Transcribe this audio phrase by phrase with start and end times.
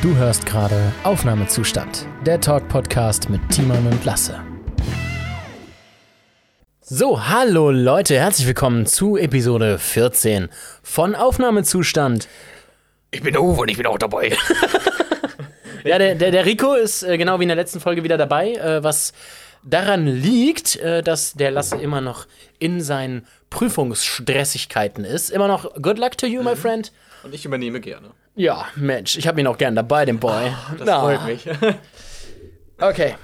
[0.00, 4.40] Du hörst gerade Aufnahmezustand, der Talk-Podcast mit Timon und Lasse.
[6.80, 10.50] So, hallo Leute, herzlich willkommen zu Episode 14
[10.84, 12.28] von Aufnahmezustand.
[13.10, 14.36] Ich bin der Uwe und ich bin auch dabei.
[15.84, 18.52] Ja, der, der, der Rico ist äh, genau wie in der letzten Folge wieder dabei,
[18.54, 19.12] äh, was
[19.62, 22.26] daran liegt, äh, dass der Lasse immer noch
[22.58, 25.30] in seinen Prüfungsstressigkeiten ist.
[25.30, 26.92] Immer noch good luck to you, my friend.
[27.28, 28.10] Und ich übernehme gerne.
[28.36, 30.50] Ja, Mensch, ich habe ihn auch gern dabei, den Boy.
[30.78, 31.00] Das Na.
[31.00, 31.46] freut mich.
[32.80, 33.16] Okay.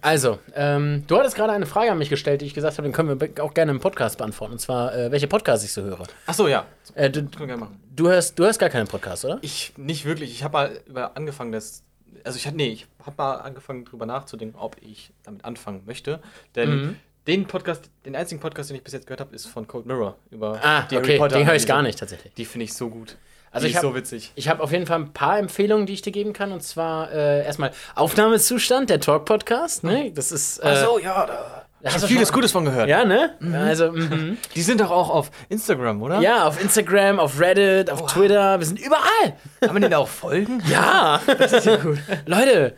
[0.00, 2.92] Also, ähm, du hattest gerade eine Frage an mich gestellt, die ich gesagt habe, den
[2.92, 4.54] können wir auch gerne im Podcast beantworten.
[4.54, 6.02] Und zwar, äh, welche Podcasts ich so höre.
[6.26, 6.64] Achso, ja.
[6.94, 7.80] Äh, du, Können wir gerne machen.
[7.94, 9.38] du, hörst, du hörst gar keinen Podcast, oder?
[9.42, 10.30] Ich nicht wirklich.
[10.32, 11.84] Ich habe mal angefangen, das.
[12.24, 16.20] Also ich hatte, nee, ich habe mal angefangen, drüber nachzudenken, ob ich damit anfangen möchte.
[16.56, 16.96] Denn Mhm.
[17.26, 20.16] Den Podcast, den einzigen Podcast, den ich bis jetzt gehört habe, ist von Cold Mirror
[20.30, 22.32] über Ah, die Harry okay, Potter den höre ich gar nicht tatsächlich.
[22.34, 23.16] Die finde ich so gut.
[23.50, 24.32] Also die ich hab- so witzig.
[24.34, 26.52] Ich habe auf jeden Fall ein paar Empfehlungen, die ich dir geben kann.
[26.52, 29.82] Und zwar äh, erstmal Aufnahmezustand, der Talk-Podcast.
[29.84, 30.12] Ne?
[30.12, 30.58] Das ist.
[30.58, 31.62] Äh, Achso, ja, da.
[31.82, 32.88] Ich hast du vieles Gutes von gehört.
[32.88, 33.34] Ja, ne?
[33.52, 34.38] Also, mhm.
[34.54, 36.20] Die sind doch auch auf Instagram, oder?
[36.20, 39.36] ja, auf Instagram, auf Reddit, auf Twitter, wir sind überall.
[39.60, 40.60] Kann man denen da auch folgen?
[40.68, 41.98] Ja, das ist ja gut.
[42.24, 42.74] Leute,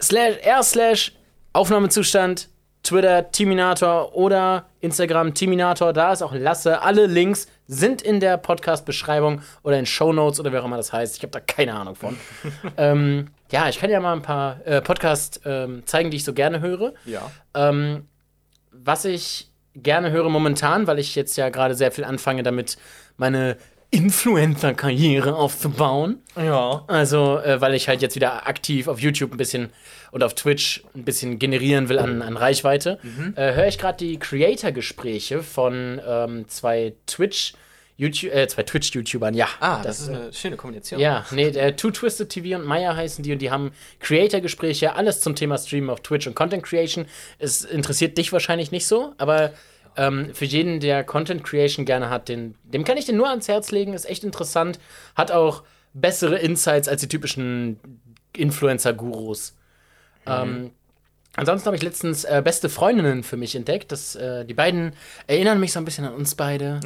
[0.00, 1.12] slash, r slash
[1.52, 2.48] Aufnahmezustand,
[2.82, 6.82] Twitter, Timinator oder Instagram, Timinator, da ist auch Lasse.
[6.82, 11.16] Alle Links sind in der Podcast-Beschreibung oder in Shownotes oder wie auch immer das heißt.
[11.16, 12.16] Ich habe da keine Ahnung von.
[12.76, 16.32] ähm, ja, ich kann ja mal ein paar äh, Podcasts ähm, zeigen, die ich so
[16.32, 16.92] gerne höre.
[17.04, 17.30] Ja.
[17.54, 18.08] Ähm,
[18.72, 22.76] was ich gerne höre momentan, weil ich jetzt ja gerade sehr viel anfange, damit
[23.16, 23.56] meine
[23.92, 26.18] Influencer-Karriere aufzubauen.
[26.36, 26.82] Ja.
[26.88, 29.70] Also, äh, weil ich halt jetzt wieder aktiv auf YouTube ein bisschen
[30.10, 32.98] und auf Twitch ein bisschen generieren will an, an Reichweite,
[33.36, 37.52] äh, höre ich gerade die Creator-Gespräche von ähm, zwei Twitch-
[37.98, 39.46] YouTube, äh, zwei Twitch-YouTubern, ja.
[39.60, 40.98] Ah, das, ist eine schöne Kombination.
[40.98, 43.70] Ja, nee, äh, Two Twisted TV und Maya heißen die und die haben
[44.00, 47.06] Creator-Gespräche, alles zum Thema Streamen auf Twitch und Content Creation.
[47.38, 49.52] Es interessiert dich wahrscheinlich nicht so, aber
[49.96, 53.48] ähm, für jeden, der Content Creation gerne hat, den, dem kann ich den nur ans
[53.48, 54.78] Herz legen, ist echt interessant,
[55.14, 55.62] hat auch
[55.94, 57.78] bessere Insights als die typischen
[58.36, 59.56] Influencer-Gurus.
[60.26, 60.70] Ähm,
[61.36, 63.92] ansonsten habe ich letztens äh, beste Freundinnen für mich entdeckt.
[63.92, 64.94] Das, äh, die beiden
[65.26, 66.80] erinnern mich so ein bisschen an uns beide.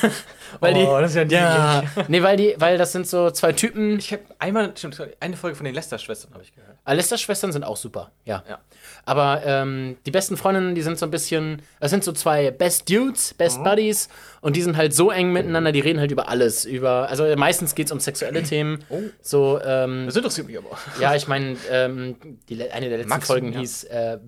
[0.60, 2.08] weil die, Oh, das ist ja niedlich.
[2.08, 3.98] nee, weil die, weil das sind so zwei Typen.
[3.98, 6.76] Ich habe einmal, stimmt, eine Folge von den Lester-Schwestern habe ich gehört.
[6.84, 8.42] Alester-Schwestern sind auch super, ja.
[8.48, 8.58] Ja.
[9.04, 12.88] Aber ähm, die besten Freundinnen, die sind so ein bisschen, das sind so zwei Best
[12.88, 13.64] Dudes, Best Mhm.
[13.64, 14.08] Buddies
[14.40, 16.64] und die sind halt so eng miteinander, die reden halt über alles.
[16.64, 18.84] Über, also meistens geht es um sexuelle Themen.
[18.90, 19.00] Oh.
[19.20, 20.78] So, ähm, Das interessiert mich aber.
[21.00, 22.16] ja, ich meine, ähm,
[22.48, 23.58] die eine der letzten Max, Folgen ja.
[23.60, 24.18] hieß äh,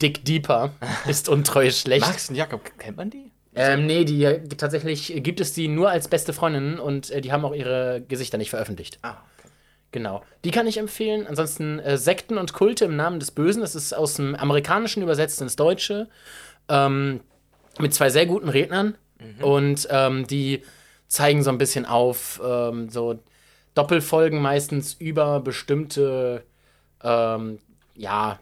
[0.00, 0.70] Dick Deeper,
[1.08, 2.06] ist untreue schlecht.
[2.06, 3.32] Max und Jakob, kennt man die?
[3.54, 4.22] Ähm, nee, die
[4.56, 8.38] tatsächlich gibt es die nur als beste Freundinnen und äh, die haben auch ihre Gesichter
[8.38, 8.98] nicht veröffentlicht.
[9.02, 9.16] Ah,
[9.90, 10.22] Genau.
[10.44, 11.26] Die kann ich empfehlen.
[11.26, 13.62] Ansonsten äh, Sekten und Kulte im Namen des Bösen.
[13.62, 16.08] Das ist aus dem Amerikanischen übersetzt ins Deutsche.
[16.68, 17.20] Ähm,
[17.78, 18.96] mit zwei sehr guten Rednern.
[19.40, 20.62] Und ähm, die
[21.08, 23.18] zeigen so ein bisschen auf, ähm, so
[23.74, 26.44] Doppelfolgen meistens über bestimmte,
[27.02, 27.58] ähm,
[27.94, 28.38] ja,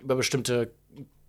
[0.00, 0.72] über bestimmte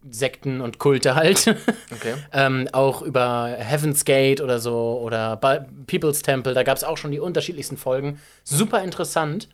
[0.10, 1.48] Sekten und Kulte halt.
[1.92, 2.16] okay.
[2.32, 6.98] ähm, auch über Heaven's Gate oder so oder Ba- People's Temple, da gab es auch
[6.98, 8.20] schon die unterschiedlichsten Folgen.
[8.44, 9.48] Super interessant.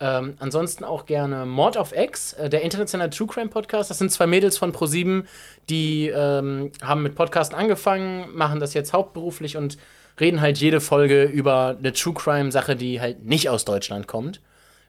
[0.00, 3.90] Ähm, ansonsten auch gerne Mord of X, äh, der internationale True Crime Podcast.
[3.90, 5.24] Das sind zwei Mädels von Pro7,
[5.68, 9.76] die ähm, haben mit Podcasten angefangen, machen das jetzt hauptberuflich und
[10.20, 14.40] reden halt jede Folge über eine True Crime Sache, die halt nicht aus Deutschland kommt,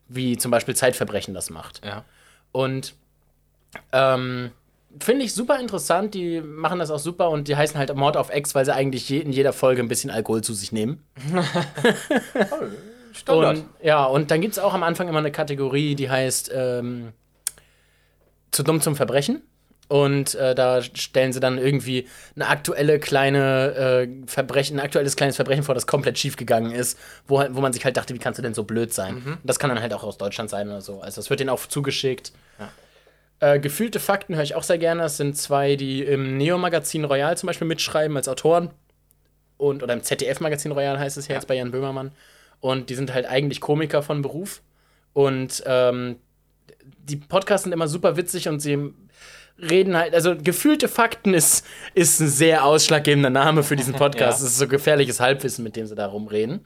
[0.07, 1.83] wie zum Beispiel Zeitverbrechen das macht.
[1.83, 2.03] Ja.
[2.51, 2.93] Und
[3.91, 4.51] ähm,
[4.99, 6.13] finde ich super interessant.
[6.13, 9.07] Die machen das auch super und die heißen halt Mord auf Ex, weil sie eigentlich
[9.09, 11.03] je, in jeder Folge ein bisschen Alkohol zu sich nehmen.
[13.13, 13.57] Standard.
[13.57, 17.11] Und, ja, und dann gibt es auch am Anfang immer eine Kategorie, die heißt ähm,
[18.51, 19.41] Zu dumm zum Verbrechen.
[19.87, 25.35] Und äh, da stellen sie dann irgendwie eine aktuelle kleine äh, Verbrechen, ein aktuelles kleines
[25.35, 28.19] Verbrechen vor, das komplett schief gegangen ist, wo, halt- wo man sich halt dachte, wie
[28.19, 29.15] kannst du denn so blöd sein?
[29.25, 31.01] Und das kann dann halt auch aus Deutschland sein oder so.
[31.01, 32.33] Also das wird denen auch zugeschickt.
[33.39, 35.01] Äh, gefühlte Fakten höre ich auch sehr gerne.
[35.01, 38.71] Das sind zwei, die im Neo-Magazin Royal zum Beispiel mitschreiben als Autoren.
[39.57, 42.11] Und, oder im ZDF-Magazin Royal heißt es ja, jetzt bei Jan Böhmermann.
[42.59, 44.61] Und die sind halt eigentlich Komiker von Beruf.
[45.13, 46.17] Und ähm,
[46.83, 48.93] die Podcasts sind immer super witzig und sie
[49.57, 54.41] reden halt, also gefühlte Fakten ist, ist ein sehr ausschlaggebender Name für diesen Podcast.
[54.41, 54.45] Ja.
[54.45, 56.65] Es ist so gefährliches Halbwissen, mit dem sie da rumreden.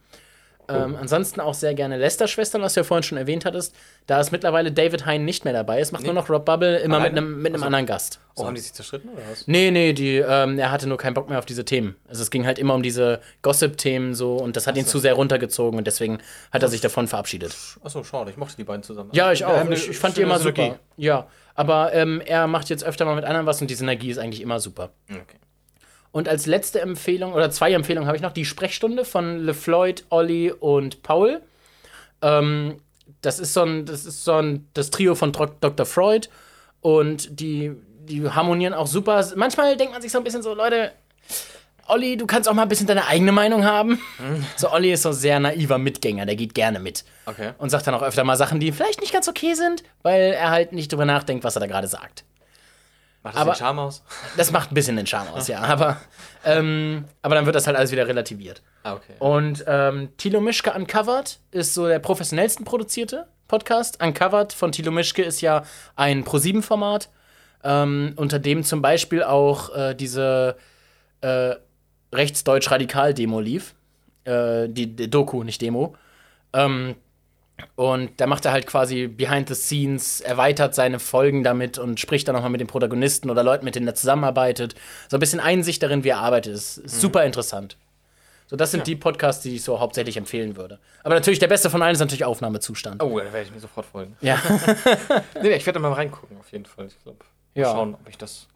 [0.70, 3.76] Ähm, ansonsten auch sehr gerne Lester-Schwestern, was du ja vorhin schon erwähnt hattest.
[4.08, 5.80] Da ist mittlerweile David Hein nicht mehr dabei.
[5.80, 7.18] Es macht nur noch Rob Bubble, immer mit Alleine?
[7.28, 8.20] einem, mit einem Also- anderen Gast.
[8.36, 9.46] Oh, haben die sich zerstritten oder was?
[9.48, 11.96] Nee, nee, die, ähm, er hatte nur keinen Bock mehr auf diese Themen.
[12.08, 15.14] Also es ging halt immer um diese Gossip-Themen so und das hat ihn zu sehr
[15.14, 16.18] runtergezogen und deswegen
[16.52, 17.56] hat er sich davon verabschiedet.
[17.84, 19.10] Achso, schade, ich mochte die beiden zusammen.
[19.14, 19.54] Ja, ich auch.
[19.56, 20.64] eine Ich, ich fand die immer Synergie.
[20.70, 20.80] super.
[20.98, 24.18] Ja, aber ähm, er macht jetzt öfter mal mit anderen was und die Synergie ist
[24.18, 24.90] eigentlich immer super.
[25.12, 25.22] Okay.
[26.14, 30.52] Und als letzte Empfehlung, oder zwei Empfehlungen habe ich noch, die Sprechstunde von LeFloid, Olli
[30.52, 31.42] und Paul.
[32.22, 32.78] Ähm,
[33.22, 35.86] das ist so ein, das ist so ein, das Trio von Dr.
[35.86, 36.30] Freud
[36.82, 37.72] und die,
[38.08, 39.26] die harmonieren auch super.
[39.36, 40.92] Manchmal denkt man sich so ein bisschen so, Leute,
[41.88, 44.00] Olli, du kannst auch mal ein bisschen deine eigene Meinung haben.
[44.56, 47.04] So, Olli ist so ein sehr naiver Mitgänger, der geht gerne mit.
[47.26, 47.54] Okay.
[47.58, 50.52] Und sagt dann auch öfter mal Sachen, die vielleicht nicht ganz okay sind, weil er
[50.52, 52.24] halt nicht drüber nachdenkt, was er da gerade sagt.
[53.24, 54.04] Macht das Aber- den Charme aus?
[54.38, 55.62] Das macht ein bisschen den Charme aus, ja.
[55.62, 55.98] Aber,
[56.46, 58.62] ähm, aber dann wird das halt alles wieder relativiert.
[58.84, 59.14] Ah, okay.
[59.20, 64.04] Und ähm, Thilo Mischke Uncovered ist so der professionellsten produzierte Podcast.
[64.04, 65.64] Uncovered von Thilo Mischke ist ja
[65.96, 67.10] ein Pro-7-Format,
[67.64, 70.58] ähm, unter dem zum Beispiel auch äh, diese
[71.22, 71.56] äh,
[72.14, 73.76] Rechtsdeutsch-Radikal-Demo lief.
[74.26, 75.96] Äh, die, die Doku, nicht Demo.
[76.54, 76.96] Ähm,
[77.76, 82.28] und da macht er halt quasi behind the scenes, erweitert seine Folgen damit und spricht
[82.28, 84.76] dann nochmal mit den Protagonisten oder Leuten, mit denen er zusammenarbeitet.
[85.10, 86.54] So ein bisschen Einsicht darin, wie er arbeitet.
[86.54, 87.78] Ist, ist super interessant.
[88.48, 90.78] So, das sind die Podcasts, die ich so hauptsächlich empfehlen würde.
[91.04, 93.02] Aber natürlich, der beste von allen ist natürlich Aufnahmezustand.
[93.02, 94.16] Oh, da werde ich mir sofort folgen.
[94.22, 94.38] Ja.
[95.42, 96.86] Nee, ich werde da mal reingucken, auf jeden Fall.
[96.88, 97.20] Ich glaube,
[97.56, 97.72] Ja.
[97.72, 98.48] schauen, ob ich das.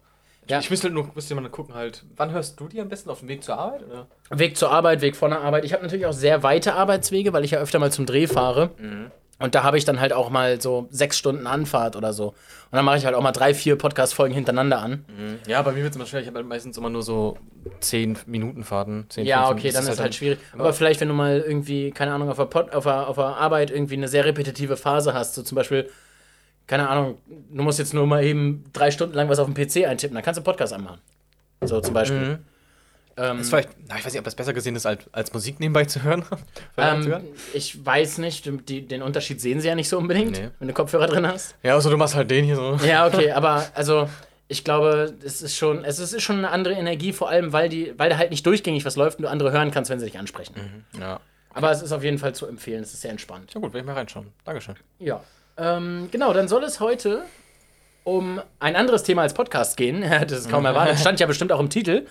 [0.48, 0.58] Ja.
[0.60, 2.04] Ich müsste halt nur, müsste mal gucken halt.
[2.16, 3.82] Wann hörst du die am besten auf dem Weg zur Arbeit?
[3.86, 4.06] Oder?
[4.30, 5.64] Weg zur Arbeit, Weg von der Arbeit.
[5.64, 8.70] Ich habe natürlich auch sehr weite Arbeitswege, weil ich ja öfter mal zum Dreh fahre.
[9.40, 12.28] Und da habe ich dann halt auch mal so sechs Stunden Anfahrt oder so.
[12.28, 12.34] Und
[12.72, 15.04] dann mache ich halt auch mal drei, vier Podcast-Folgen hintereinander an.
[15.46, 16.20] Ja, bei mir wird es immer schwer.
[16.22, 17.36] Ich habe halt meistens immer nur so
[17.80, 19.06] 10 Minuten Fahrten.
[19.10, 19.58] 10, Ja, 15.
[19.70, 20.38] okay, dann ist halt schwierig.
[20.52, 23.14] immer- Aber vielleicht, wenn du mal irgendwie, keine Ahnung, auf der, Pod, auf, der, auf
[23.16, 25.88] der Arbeit irgendwie eine sehr repetitive Phase hast, so zum Beispiel,
[26.68, 29.88] keine Ahnung, du musst jetzt nur mal eben drei Stunden lang was auf dem PC
[29.88, 31.00] eintippen, dann kannst du einen Podcast anmachen.
[31.62, 32.20] So zum Beispiel.
[32.20, 32.38] Mhm.
[33.16, 35.58] Ähm, ist vielleicht, na, ich weiß nicht, ob das besser gesehen ist, als, als Musik
[35.58, 36.22] nebenbei zu hören.
[36.28, 36.36] Zu
[36.76, 37.24] ähm, hören.
[37.52, 40.50] ich weiß nicht, die, den Unterschied sehen sie ja nicht so unbedingt, Nee.
[40.60, 41.56] wenn du Kopfhörer drin hast.
[41.64, 42.78] Ja, also du machst halt den hier so.
[42.86, 44.08] Ja, okay, aber also
[44.46, 47.92] ich glaube, es ist schon, es ist schon eine andere Energie, vor allem, weil die,
[47.96, 50.18] weil da halt nicht durchgängig was läuft und du andere hören kannst, wenn sie dich
[50.18, 50.84] ansprechen.
[51.00, 51.18] Ja.
[51.50, 53.52] Aber es ist auf jeden Fall zu empfehlen, es ist sehr entspannt.
[53.52, 54.28] Ja gut, werde ich mal reinschauen.
[54.44, 54.76] Dankeschön.
[55.00, 55.22] Ja.
[55.58, 57.22] Ähm, genau, dann soll es heute
[58.04, 60.02] um ein anderes Thema als Podcast gehen.
[60.20, 60.98] Das ist kaum erwartet.
[61.00, 62.06] Stand ja bestimmt auch im Titel.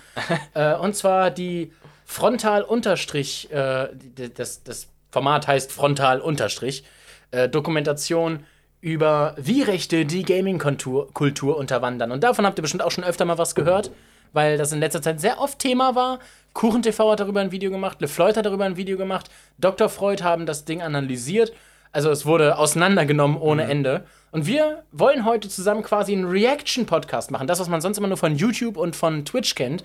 [0.54, 1.72] äh, und zwar die
[2.04, 6.84] Frontal-Unterstrich, äh, die- das, das Format heißt Frontal-Unterstrich,
[7.30, 8.44] äh, Dokumentation
[8.80, 12.12] über wie Rechte die Gaming-Kultur Kultur unterwandern.
[12.12, 13.90] Und davon habt ihr bestimmt auch schon öfter mal was gehört,
[14.32, 16.20] weil das in letzter Zeit sehr oft Thema war.
[16.52, 19.88] KuchenTV hat darüber ein Video gemacht, LeFloid hat darüber ein Video gemacht, Dr.
[19.88, 21.52] Freud haben das Ding analysiert.
[21.98, 24.04] Also es wurde auseinandergenommen ohne Ende.
[24.30, 27.48] Und wir wollen heute zusammen quasi einen Reaction-Podcast machen.
[27.48, 29.82] Das, was man sonst immer nur von YouTube und von Twitch kennt,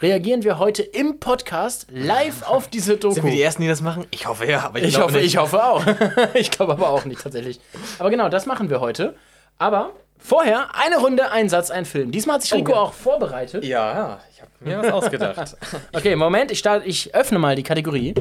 [0.00, 3.14] reagieren wir heute im Podcast live auf diese Doku.
[3.14, 4.06] Sind wir die Ersten, die das machen?
[4.12, 5.26] Ich hoffe ja, aber Ich glaube hoffe, nicht.
[5.26, 5.84] ich hoffe auch.
[6.34, 7.58] ich glaube aber auch nicht tatsächlich.
[7.98, 9.16] Aber genau, das machen wir heute.
[9.58, 12.12] Aber vorher eine Runde, ein Satz, ein Film.
[12.12, 12.78] Diesmal hat sich Rico ja.
[12.78, 13.64] auch vorbereitet.
[13.64, 15.56] Ja, ja, ich habe mir was ausgedacht.
[15.92, 18.14] Okay, Moment, ich, starte, ich öffne mal die Kategorie.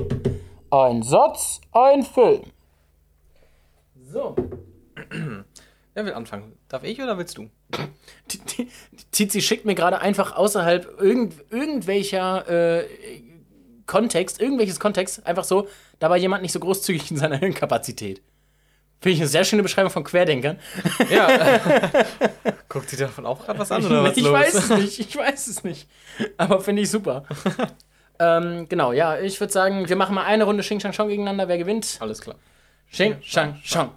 [0.71, 2.41] Ein Satz, ein Film.
[4.07, 4.35] So.
[5.93, 6.53] Wer will anfangen?
[6.69, 7.49] Darf ich oder willst du?
[9.11, 12.85] Tizi schickt mir gerade einfach außerhalb irgend, irgendwelcher äh,
[13.87, 15.67] Kontext, irgendwelches Kontext, einfach so,
[15.99, 18.21] da war jemand nicht so großzügig in seiner Hirnkapazität.
[18.99, 20.59] Finde ich eine sehr schöne Beschreibung von Querdenkern.
[21.09, 21.59] Ja.
[22.69, 24.33] Guckt sie davon auch gerade was an oder was ich los?
[24.33, 25.87] weiß es nicht, ich weiß es nicht.
[26.37, 27.23] Aber finde ich super.
[28.19, 31.47] ähm, genau, ja, ich würde sagen, wir machen mal eine Runde Xing Shang Chong gegeneinander.
[31.47, 31.97] Wer gewinnt?
[31.99, 32.37] Alles klar.
[32.91, 33.91] Xing Shang Chong.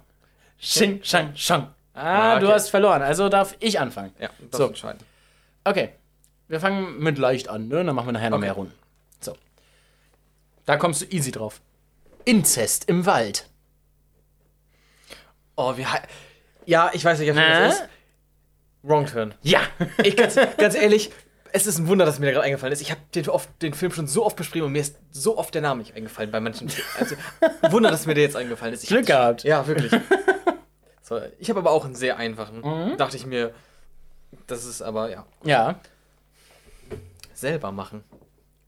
[0.61, 1.67] Xing Shang Chong.
[1.93, 2.55] Ah, Ah, du okay.
[2.55, 4.13] hast verloren, also darf ich anfangen.
[4.19, 4.67] Ja, das So.
[4.67, 4.99] entscheiden.
[5.63, 5.89] Okay.
[6.47, 7.83] Wir fangen mit leicht an, ne?
[7.83, 8.45] Dann machen wir nachher noch Okay.
[8.47, 8.73] mehr Runden.
[9.19, 9.35] So.
[10.65, 11.61] Da kommst du easy drauf.
[12.25, 13.47] Inzest im Wald.
[15.55, 15.85] Oh, wie
[16.65, 17.59] Ja, ich weiß nicht, ob Äh?
[17.67, 17.83] das ist.
[18.83, 19.33] Wrong Turn.
[19.43, 19.61] Ja.
[20.03, 21.11] Ich ganz, ganz ehrlich,
[21.51, 22.81] es ist ein Wunder, dass mir der gerade eingefallen ist.
[22.81, 23.25] Ich habe den,
[23.61, 26.31] den Film schon so oft beschrieben und mir ist so oft der Name nicht eingefallen
[26.31, 26.71] bei manchen.
[26.97, 27.15] Also,
[27.69, 28.83] Wunder, dass mir der jetzt eingefallen ist.
[28.83, 29.43] Ich Glück gehabt.
[29.43, 29.91] Ja, wirklich.
[31.11, 32.61] So, ich habe aber auch einen sehr einfachen.
[32.61, 32.95] Mhm.
[32.95, 33.53] Dachte ich mir,
[34.47, 35.77] das ist aber, ja, Ja.
[37.33, 38.05] selber machen.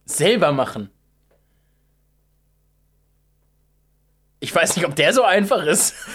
[0.04, 0.90] Selber machen.
[4.42, 5.96] Ich weiß nicht, ob der so einfach ist.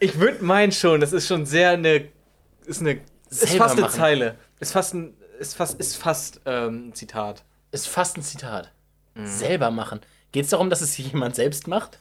[0.00, 2.08] Ich würde meinen schon, das ist schon sehr eine.
[2.66, 3.00] Ist eine.
[3.30, 3.94] Ist fast eine machen.
[3.94, 4.36] Zeile.
[4.60, 5.14] Ist fast ein.
[5.38, 7.44] Ist fast, ist fast ähm, ein Zitat.
[7.70, 8.70] Ist fast ein Zitat.
[9.14, 10.00] Selber machen.
[10.32, 11.98] Geht es darum, dass es jemand selbst macht?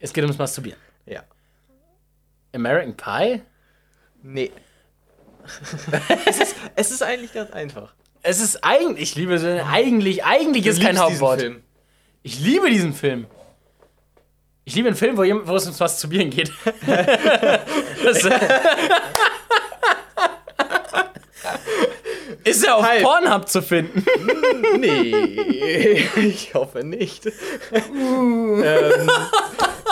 [0.00, 0.78] Es geht ums Masturbieren.
[1.06, 1.22] Ja.
[2.54, 3.42] American Pie?
[4.22, 4.50] Nee.
[6.26, 7.92] es, ist, es ist eigentlich ganz einfach.
[8.22, 11.40] Es ist eigentlich, ich liebe so, eigentlich, eigentlich ist kein Hauptwort.
[11.40, 11.62] Film.
[12.22, 13.26] Ich liebe diesen Film.
[14.64, 16.50] Ich liebe einen Film, wo, jem- wo es ums Masturbieren geht.
[16.86, 18.24] das,
[22.44, 23.02] ist ja auf Halt.
[23.02, 24.04] Pornhub zu finden.
[24.78, 27.26] Nee, ich hoffe nicht.
[27.72, 29.10] ähm,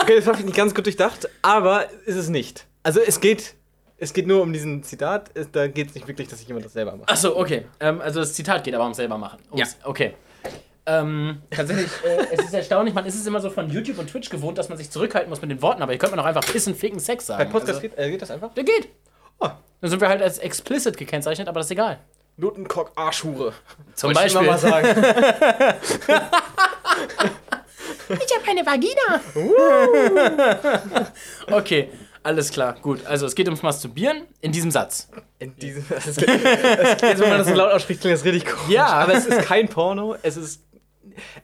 [0.03, 2.65] okay, das habe ich nicht ganz gut durchdacht, aber ist es nicht.
[2.83, 3.55] Also es geht,
[3.97, 5.31] es geht nur um diesen Zitat.
[5.53, 7.09] Da geht es nicht wirklich, dass sich jemand das selber macht.
[7.09, 7.65] Achso, okay.
[7.79, 9.39] Ähm, also das Zitat geht aber ums selber machen.
[9.51, 10.13] Ums, Okay.
[10.85, 14.29] Ähm, tatsächlich, äh, es ist erstaunlich, man ist es immer so von YouTube und Twitch
[14.29, 16.45] gewohnt, dass man sich zurückhalten muss mit den Worten, aber hier könnte man auch einfach
[16.45, 17.45] pissen, ficken, Sex sagen.
[17.45, 18.53] Bei Podcast also, geht, äh, geht das einfach?
[18.53, 18.89] der geht.
[19.39, 19.47] Oh,
[19.79, 21.99] Dann sind wir halt als explicit gekennzeichnet, aber das ist egal.
[22.35, 23.53] Lutenkock Arschhure.
[23.95, 24.41] Zum ich Beispiel.
[24.41, 24.89] immer mal sagen.
[28.09, 29.21] Ich habe eine Vagina.
[31.51, 31.89] okay,
[32.23, 33.05] alles klar, gut.
[33.05, 35.09] Also es geht ums Masturbieren in diesem Satz.
[35.39, 38.73] In diesem, das, jetzt, wenn man das so laut ausspricht, klingt das richtig komisch.
[38.73, 38.87] Ja.
[38.87, 40.15] aber es ist kein Porno.
[40.21, 40.63] Es ist,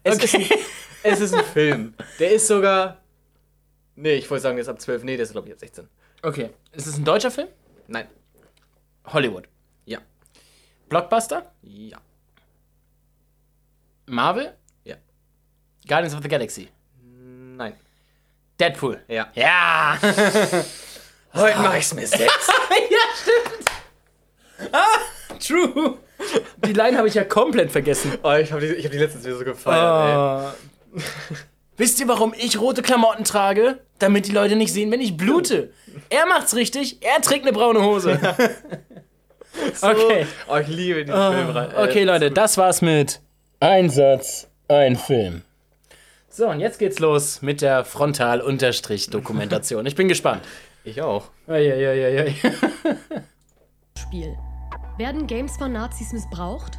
[0.03, 0.59] es, ist ein, Okay.
[1.03, 1.93] es ist ein Film.
[2.19, 3.01] Der ist sogar.
[3.95, 5.03] Nee, ich wollte sagen, der ist ab 12.
[5.03, 5.89] Nee, der ist, glaube ich, ab 16.
[6.21, 7.49] Okay, ist es ein deutscher Film?
[7.87, 8.07] Nein.
[9.05, 9.47] Hollywood.
[9.85, 9.99] Ja.
[10.87, 11.51] Blockbuster?
[11.61, 11.97] Ja.
[14.05, 14.55] Marvel?
[15.89, 16.69] Guardians of the Galaxy?
[17.57, 17.73] Nein.
[18.59, 19.01] Deadpool?
[19.07, 19.27] Ja.
[19.33, 19.97] Ja!
[21.33, 22.47] Heute mach ich's mir selbst.
[22.89, 24.71] ja, stimmt!
[24.71, 25.97] Ah, true!
[26.65, 28.17] Die Line habe ich ja komplett vergessen.
[28.21, 30.53] Oh, ich habe die, ich hab die letztens wieder so gefeiert,
[30.95, 31.01] ey.
[31.77, 33.79] Wisst ihr, warum ich rote Klamotten trage?
[33.99, 35.71] Damit die Leute nicht sehen, wenn ich blute.
[36.09, 38.19] Er macht's richtig, er trägt eine braune Hose.
[39.81, 40.27] okay.
[40.47, 41.49] Oh, ich liebe diesen Film.
[41.49, 41.71] rein.
[41.71, 43.21] Äh, Okay, Leute, das war's mit
[43.59, 45.43] Ein Satz, ein Film.
[46.31, 49.85] So, und jetzt geht's los mit der Frontal-Dokumentation.
[49.85, 50.43] Ich bin gespannt.
[50.83, 51.25] Ich auch.
[51.47, 52.35] Eieieiei.
[53.97, 54.37] Spiel.
[54.97, 56.77] Werden Games von Nazis missbraucht?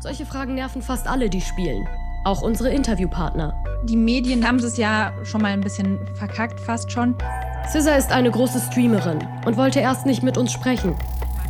[0.00, 1.88] Solche Fragen nerven fast alle, die spielen.
[2.24, 3.54] Auch unsere Interviewpartner.
[3.84, 7.14] Die Medien haben es ja schon mal ein bisschen verkackt, fast schon.
[7.68, 10.94] Scissor ist eine große Streamerin und wollte erst nicht mit uns sprechen.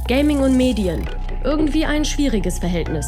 [0.08, 1.08] Gaming und Medien.
[1.42, 3.06] Irgendwie ein schwieriges Verhältnis.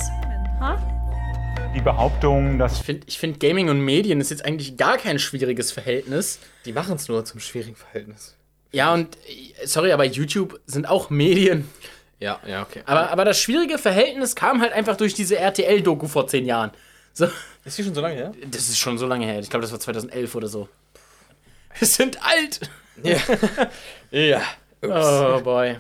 [1.77, 5.19] Die Behauptung, dass Ich finde, ich find Gaming und Medien ist jetzt eigentlich gar kein
[5.19, 6.39] schwieriges Verhältnis.
[6.65, 8.35] Die machen es nur zum schwierigen Verhältnis.
[8.73, 11.69] Ja, und äh, sorry, aber YouTube sind auch Medien.
[12.19, 12.81] Ja, ja, okay.
[12.87, 16.71] Aber, aber das schwierige Verhältnis kam halt einfach durch diese RTL-Doku vor zehn Jahren.
[17.13, 17.29] So,
[17.67, 18.33] Ist die schon so lange her?
[18.51, 19.41] das ist schon so lange her.
[19.41, 20.71] Ich glaube, das war 2011 oder so.
[21.79, 22.61] Wir sind alt.
[23.03, 23.19] Ja.
[24.11, 24.41] ja.
[24.81, 25.77] Oh boy.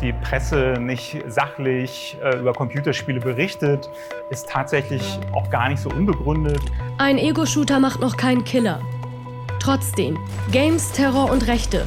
[0.00, 3.88] Die Presse nicht sachlich äh, über Computerspiele berichtet,
[4.30, 5.02] ist tatsächlich
[5.34, 6.60] auch gar nicht so unbegründet.
[6.98, 8.80] Ein Ego-Shooter macht noch keinen Killer.
[9.60, 10.18] Trotzdem,
[10.52, 11.86] Games, Terror und Rechte.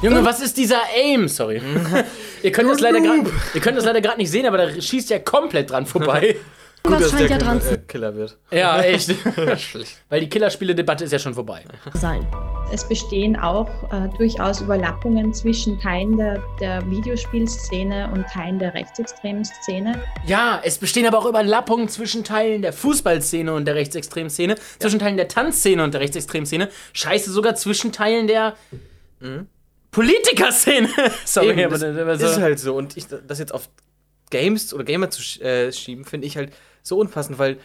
[0.00, 1.28] Junge, was ist dieser Aim?
[1.28, 1.60] Sorry.
[2.42, 5.10] ihr könnt das leider gerade, ihr könnt das leider gerade nicht sehen, aber da schießt
[5.10, 6.36] ja komplett dran vorbei.
[6.84, 8.38] Was scheint ja dran äh, zu Killer wird.
[8.50, 9.14] ja, echt.
[10.08, 11.64] Weil die Killerspiele-Debatte ist ja schon vorbei.
[11.94, 12.26] sein.
[12.72, 19.44] Es bestehen auch äh, durchaus Überlappungen zwischen Teilen der, der Videospielszene und Teilen der rechtsextremen
[19.44, 20.00] Szene.
[20.26, 24.98] Ja, es bestehen aber auch Überlappungen zwischen Teilen der Fußballszene und der rechtsextremen Szene, zwischen
[24.98, 28.56] Teilen der Tanzszene und der rechtsextremen Szene, scheiße, sogar zwischen Teilen der
[29.90, 30.88] Politikerszene.
[31.24, 32.26] Sorry, Eben, aber das das, aber so.
[32.26, 32.74] ist halt so.
[32.74, 33.68] Und ich, das jetzt auf
[34.30, 37.58] Games oder Gamer zu sch äh, schieben, finde ich halt so unpassend, weil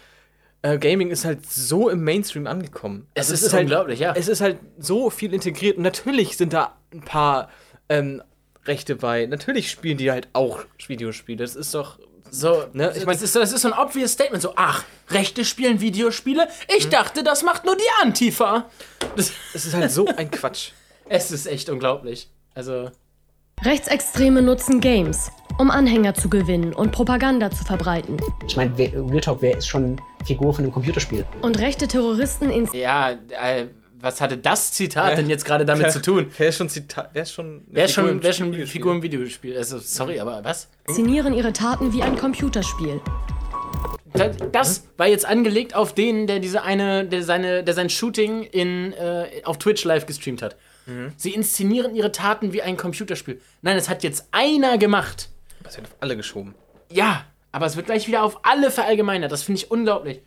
[0.62, 3.08] äh, Gaming ist halt so im Mainstream angekommen.
[3.14, 4.14] Es Also ist halt, unglaublich, ja.
[4.16, 5.78] Es ist halt so viel integriert.
[5.78, 7.50] Und natürlich sind da ein paar
[7.90, 8.22] ähm,
[8.66, 9.26] Rechte bei.
[9.28, 11.38] Natürlich spielen die halt auch Videospiele.
[11.38, 12.00] Das ist doch.
[12.30, 14.42] So, Ne, ich meine, das, ist so- das ist so ein obvious Statement.
[14.44, 16.48] So, ach, Rechte spielen Videospiele?
[16.78, 18.70] Ich dachte, das macht nur die Antifa.
[19.16, 20.72] Das, Es ist halt so ein Quatsch.
[21.10, 22.30] es ist echt unglaublich.
[22.54, 22.92] Also,
[23.64, 28.18] Rechtsextreme nutzen Games, um Anhänger zu gewinnen und Propaganda zu verbreiten.
[28.48, 31.26] Ich meine, wer- Real Talk, wer ist schon Figur von einem Computerspiel?
[31.42, 33.66] Und rechte Terroristen ins ja, äh,
[34.00, 36.28] was hatte das Zitat denn jetzt gerade damit zu tun?
[36.38, 37.10] Wer ist schon Zitat?
[37.14, 37.46] Wer ist schon.
[37.46, 38.68] eine Wer ist Figur schon, im wer ist schon Videospiel?
[38.72, 39.58] Figur im Videospiel?
[39.58, 40.68] Also, sorry, aber was?
[40.88, 43.02] inszenieren ihre Taten wie ein Computerspiel.
[44.14, 48.44] Das, das war jetzt angelegt auf den, der diese eine, der seine, der sein Shooting
[48.44, 50.56] in, äh, auf Twitch live gestreamt hat.
[51.18, 53.42] Sie inszenieren ihre Taten wie ein Computerspiel.
[53.62, 55.28] Nein, es hat jetzt einer gemacht.
[55.64, 56.56] Das wird auf alle geschoben.
[56.92, 59.32] Ja, aber es wird gleich wieder auf alle verallgemeinert.
[59.32, 60.22] Das finde ich unglaublich.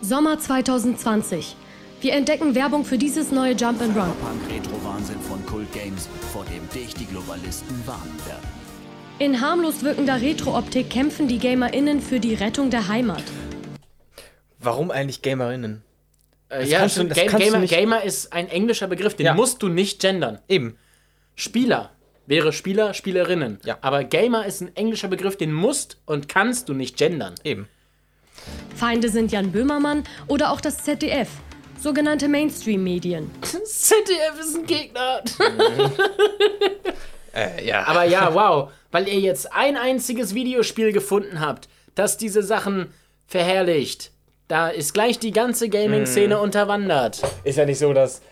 [0.00, 1.56] Sommer 2020.
[2.00, 3.94] Wir entdecken Werbung für dieses neue Jump'n'Run.
[3.94, 8.46] Punk Retro Wahnsinn von Kult Games, vor dem dich die Globalisten warnen werden.
[9.18, 13.24] In harmlos wirkender Retro-Optik kämpfen die GamerInnen für die Rettung der Heimat.
[14.58, 15.82] Warum eigentlich GamerInnen?
[16.48, 18.86] Äh, Das ja, kannst du- das Ga- kannst du Gamer, nicht- Gamer ist ein englischer
[18.86, 19.34] Begriff, den Ja.
[19.34, 20.38] musst du nicht gendern.
[20.48, 20.78] Eben.
[21.34, 21.90] Spieler
[22.26, 23.58] wäre Spieler, Spielerinnen.
[23.64, 23.78] Ja.
[23.82, 27.34] Aber Gamer ist ein englischer Begriff, den musst und kannst du nicht gendern.
[27.44, 27.68] Eben.
[28.74, 31.28] Feinde sind Jan Böhmermann oder auch das ZDF,
[31.80, 33.30] sogenannte Mainstream-Medien.
[33.42, 35.22] ZDF ist ein Gegner.
[37.34, 37.84] Äh, ja.
[37.86, 42.92] Aber ja, wow, weil ihr jetzt ein einziges Videospiel gefunden habt, das diese Sachen
[43.26, 44.10] verherrlicht.
[44.48, 47.20] Da ist gleich die ganze Gaming-Szene unterwandert.
[47.44, 48.22] ist ja nicht so, dass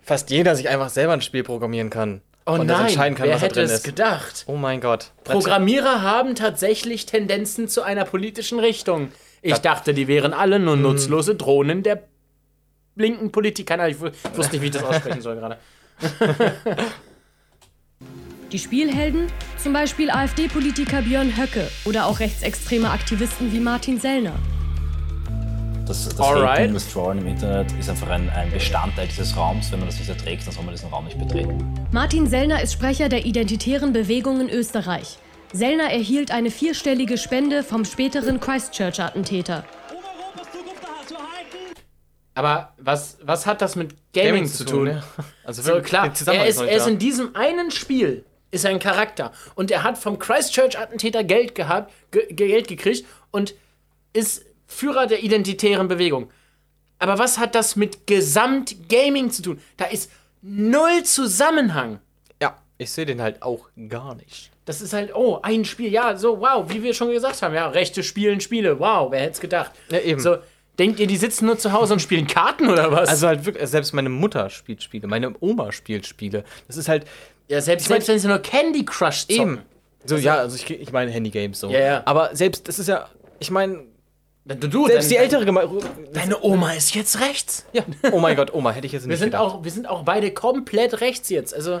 [0.00, 2.20] fast jeder sich einfach selber ein Spiel programmieren kann.
[2.46, 3.84] Oh und das nein, entscheiden kann, wer was hätte drin es ist.
[3.84, 4.44] gedacht?
[4.46, 5.12] Oh mein Gott.
[5.24, 9.10] Programmierer haben tatsächlich Tendenzen zu einer politischen Richtung.
[9.40, 12.02] Ich dachte, die wären alle nur nutzlose Drohnen der
[12.96, 13.76] linken Politiker.
[13.78, 15.56] Nein, Ich wu- ich wusste nicht, wie ich das aussprechen soll gerade.
[18.52, 19.26] Die Spielhelden,
[19.60, 24.34] zum Beispiel AfD-Politiker Björn Höcke oder auch rechtsextreme Aktivisten wie Martin Sellner.
[25.86, 26.74] Das, das Alright.
[26.74, 29.70] Das Trollen im Internet ist einfach ein, ein Bestandteil dieses Raums.
[29.70, 31.58] Wenn man das nicht erträgt, dann soll man diesen Raum nicht betreten.
[31.92, 35.18] Martin Sellner ist Sprecher der Identitären Bewegung in Österreich.
[35.52, 39.64] Sellner erhielt eine vierstellige Spende vom späteren Christchurch-Attentäter.
[42.34, 44.86] Aber was, was hat das mit Gaming, zu tun?
[44.86, 45.04] ja.
[45.44, 49.70] Also So klar, er ist, er ist in diesem einen Spiel ist ein Charakter und
[49.70, 53.54] er hat vom Christchurch-Attentäter Geld gehabt, ge Geld gekriegt und
[54.12, 56.30] ist Führer der identitären Bewegung.
[56.98, 59.60] Aber was hat das mit Gesamt-Gaming zu tun?
[59.76, 60.10] Da ist
[60.42, 62.00] null Zusammenhang.
[62.40, 64.50] Ja, ich sehe den halt auch gar nicht.
[64.64, 67.68] Das ist halt, oh, ein Spiel, ja, so, wow, wie wir schon gesagt haben, ja,
[67.68, 69.72] Rechte spielen Spiele, wow, wer hätte es gedacht?
[69.90, 70.20] Ja, eben.
[70.20, 70.38] So,
[70.78, 73.08] denkt ihr, die sitzen nur zu Hause und spielen Karten oder was?
[73.10, 76.44] Also halt wirklich, selbst meine Mutter spielt Spiele, meine Oma spielt Spiele.
[76.66, 77.04] Das ist halt
[77.48, 79.34] ja, selbst, selbst wenn sie nur Candy Crush zocken.
[79.36, 79.58] eben.
[80.06, 81.70] So, ja, also ich, ich meine Handygames so.
[81.70, 82.02] Ja, ja.
[82.06, 83.84] Aber selbst, das ist ja, ich meine,
[84.46, 85.78] Du, du, selbst die dein- ältere Gemeinde.
[86.12, 87.64] Deine Oma ist jetzt rechts.
[87.72, 87.82] Ja.
[88.12, 89.42] Oh mein Gott, Oma, hätte ich jetzt nicht Wir sind, gedacht.
[89.42, 91.54] auch, wir sind auch beide komplett rechts jetzt.
[91.54, 91.80] Also.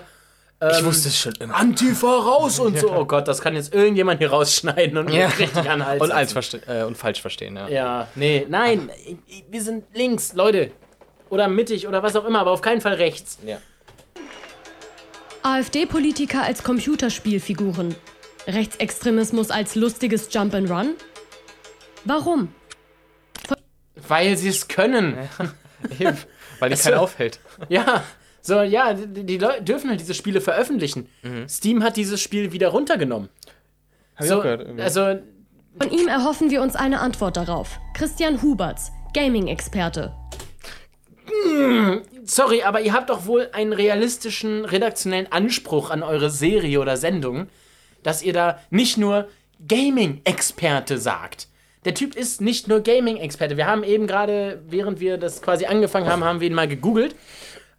[0.72, 1.54] ich ähm, wusste es schon immer.
[1.54, 2.90] Antifa raus und so.
[2.90, 5.26] Oh Gott, das kann jetzt irgendjemand hier rausschneiden und Ja.
[5.26, 6.02] mich richtig anhalten.
[6.02, 7.68] Und, verste äh, und falsch verstehen, ja.
[7.68, 8.88] Ja, nee, nein.
[9.50, 10.70] Wir sind links, Leute.
[11.28, 13.38] Oder mittig oder was auch immer, aber auf keinen Fall rechts.
[13.44, 13.58] ja.
[15.42, 17.94] AfD-Politiker als Computerspielfiguren.
[18.46, 20.94] Rechtsextremismus als lustiges Jump-and-Run?
[22.06, 22.48] Warum?
[24.08, 25.16] Weil sie es können.
[25.98, 26.16] Eben,
[26.58, 27.40] weil die keiner aufhält.
[27.68, 28.02] Ja.
[28.42, 31.08] So, ja, die, die Leute dürfen halt diese Spiele veröffentlichen.
[31.48, 33.28] Steam hat dieses Spiel wieder runtergenommen.
[34.16, 34.60] Hab ich So, auch gehört.
[34.62, 34.82] irgendwie.
[34.82, 35.18] also,
[35.80, 37.78] Von ihm erhoffen wir uns eine Antwort darauf.
[37.94, 40.14] Christian Huberts, Gaming-Experte.
[42.24, 47.48] sorry, aber ihr habt doch wohl einen realistischen, redaktionellen Anspruch an eure Serie oder Sendung,
[48.02, 49.28] dass ihr da nicht nur
[49.66, 51.48] Gaming-Experte sagt.
[51.84, 53.56] Der Typ ist nicht nur Gaming-Experte.
[53.56, 57.14] Wir haben eben gerade, während wir das quasi angefangen haben, haben wir ihn mal gegoogelt.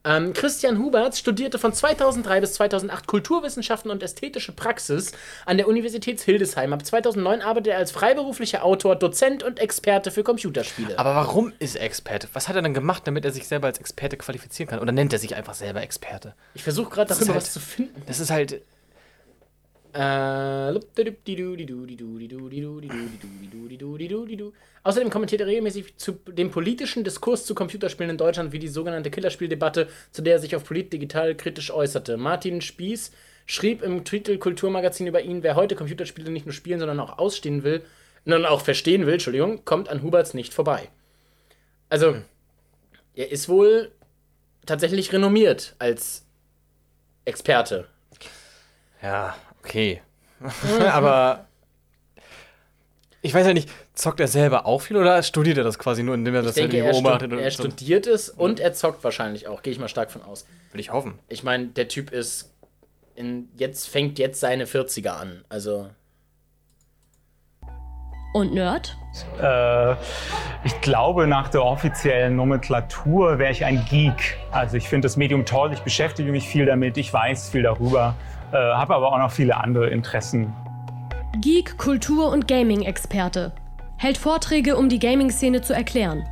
[0.08, 5.14] Ähm, Christian Huberts studierte von 2003 bis 2008 Kulturwissenschaften und ästhetische Praxis
[5.48, 6.74] an der Universität Hildesheim.
[6.74, 11.00] Ab 2009 arbeitet er als freiberuflicher Autor, Dozent und Experte für Computerspiele.
[11.00, 12.28] Aber warum ist er Experte?
[12.34, 14.80] Was hat er dann gemacht, damit er sich selber als Experte qualifizieren kann?
[14.80, 16.36] Oder nennt er sich einfach selber Experte?
[16.54, 18.04] ich versuche gerade darüber halt- was zu finden.
[18.06, 18.62] Das ist halt.
[19.96, 20.74] Äh,
[24.84, 29.10] Außerdem kommentiert er regelmäßig zu dem politischen Diskurs zu Computerspielen in Deutschland wie die sogenannte
[29.10, 32.18] Killerspieldebatte, zu der er sich auf Polit Digital kritisch äußerte.
[32.18, 33.14] Martin Spieß
[33.46, 37.64] schrieb im Titel Kulturmagazin über ihn, wer heute Computerspiele nicht nur spielen, sondern auch ausstehen
[37.64, 37.82] will,
[38.26, 40.90] sondern auch verstehen will, Entschuldigung, kommt an Huberts nicht vorbei.
[41.88, 42.18] Also,
[43.14, 43.92] er ist wohl
[44.66, 46.26] tatsächlich renommiert als
[47.24, 47.88] Experte.
[49.02, 50.02] Ja, okay.
[50.92, 51.48] Aber.
[53.22, 56.14] Ich weiß ja nicht, zockt er selber auch viel oder studiert er das quasi nur,
[56.14, 57.32] indem er das Ich denke, irgendwie er, beobachtet?
[57.32, 59.64] stu und er studiert es und er zockt wahrscheinlich auch.
[59.64, 60.46] Gehe ich mal stark von aus.
[60.72, 61.18] Will ich hoffen.
[61.28, 62.52] Ich meine, der Typ ist
[63.16, 65.44] in, jetzt fängt jetzt seine 40er an.
[65.50, 65.90] Also
[68.36, 68.98] Und Nerd?
[69.42, 69.94] Äh,
[70.66, 74.36] ich glaube, nach der offiziellen Nomenklatur wäre ich ein Geek.
[74.52, 78.14] Also ich finde das Medium toll, ich beschäftige mich viel damit, ich weiß viel darüber,
[78.52, 80.54] äh, habe aber auch noch viele andere Interessen.
[81.40, 83.54] Geek, Kultur- und Gaming-Experte.
[83.96, 86.28] Hält Vorträge, um die Gaming-Szene zu erklären.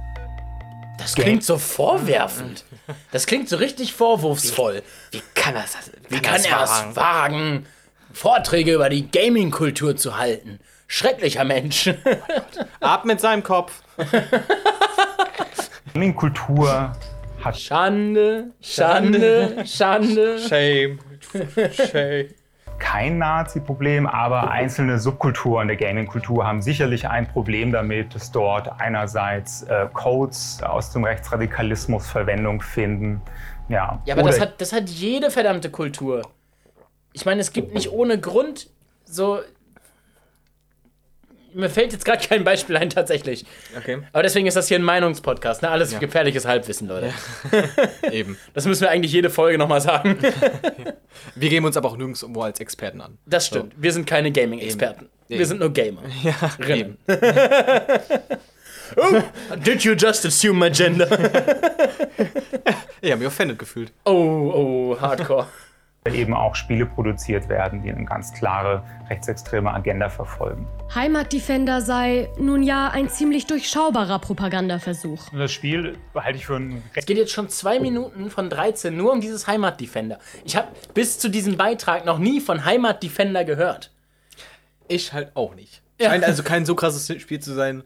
[0.97, 2.65] das klingt so vorwerfend.
[3.13, 4.83] Das klingt so richtig vorwurfsvoll.
[5.11, 5.89] Wie kann er es?
[6.09, 7.65] Wie kann er es wagen,
[8.11, 10.59] Vorträge über die Gaming-Kultur zu halten?
[10.93, 11.91] Schrecklicher Mensch.
[12.79, 13.81] Ab mit seinem Kopf.
[16.15, 16.91] Kultur
[17.43, 20.37] hat Schande, Schande, Schande.
[20.37, 20.99] Shame.
[21.71, 22.27] Shame.
[22.77, 29.63] kein Nazi-Problem, aber einzelne Subkulturen der Gaming-Kultur haben sicherlich ein Problem damit, dass dort einerseits
[29.63, 33.19] äh, Codes aus dem Rechtsradikalismus Verwendung finden.
[33.67, 36.21] Ja, Ja, aber das hat, das hat jede verdammte Kultur.
[37.13, 38.69] Ich meine, es gibt nicht ohne Grund
[39.05, 39.39] so.
[41.53, 43.45] Mir fällt jetzt gerade kein Beispiel ein, tatsächlich.
[43.77, 45.61] Okay, Aber deswegen ist das hier ein Meinungspodcast.
[45.61, 45.69] Ne?
[45.69, 45.99] Alles Ja.
[45.99, 47.13] gefährliches Halbwissen, Leute.
[48.11, 48.37] eben.
[48.53, 50.17] Das müssen wir eigentlich jede Folge nochmal sagen.
[51.35, 53.17] Wir geben uns aber auch nirgendwo als Experten an.
[53.25, 53.73] Das stimmt.
[53.77, 55.09] Wir sind keine Gaming-Experten.
[55.27, 56.01] Wir sind nur Gamer.
[56.23, 56.97] Ja, Rinnen.
[58.97, 59.21] oh,
[59.65, 61.07] did you just assume my gender?
[63.01, 63.91] Ich habe mich offended gefühlt.
[64.05, 64.11] Oh,
[64.93, 65.47] oh, Hardcore.
[66.11, 70.67] Eben auch Spiele produziert werden, die eine ganz klare rechtsextreme Agenda verfolgen.
[70.93, 75.31] Heimatdefender sei nun ja ein ziemlich durchschaubarer Propagandaversuch.
[75.31, 78.95] Und das Spiel halte ich für ein Es geht jetzt schon zwei Minuten von 13
[78.95, 80.19] nur um dieses Heimatdefender.
[80.43, 83.91] Ich habe bis zu diesem Beitrag noch nie von Heimatdefender gehört.
[84.89, 85.81] Ich halt auch nicht.
[86.01, 86.09] Ja.
[86.09, 87.83] Scheint also kein so krasses Spiel zu sein,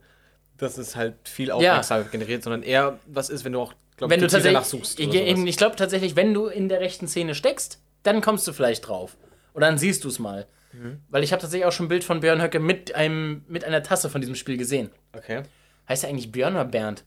[0.57, 4.21] dass es halt viel Aufmerksamkeit generiert, sondern eher was ist, wenn du auch, glaube Wenn
[4.21, 4.97] du tatsächlich, suchst.
[4.97, 8.87] ich, ich glaube tatsächlich, wenn du in der rechten Szene steckst, dann kommst du vielleicht
[8.87, 9.17] drauf.
[9.53, 10.47] Oder dann siehst du es mal.
[10.73, 11.01] Mhm.
[11.09, 13.83] Weil ich habe tatsächlich auch schon ein Bild von Björn Höcke mit, einem, mit einer
[13.83, 14.91] Tasse von diesem Spiel gesehen.
[15.13, 15.43] Okay.
[15.89, 17.03] Heißt er eigentlich Björn oder Bernd?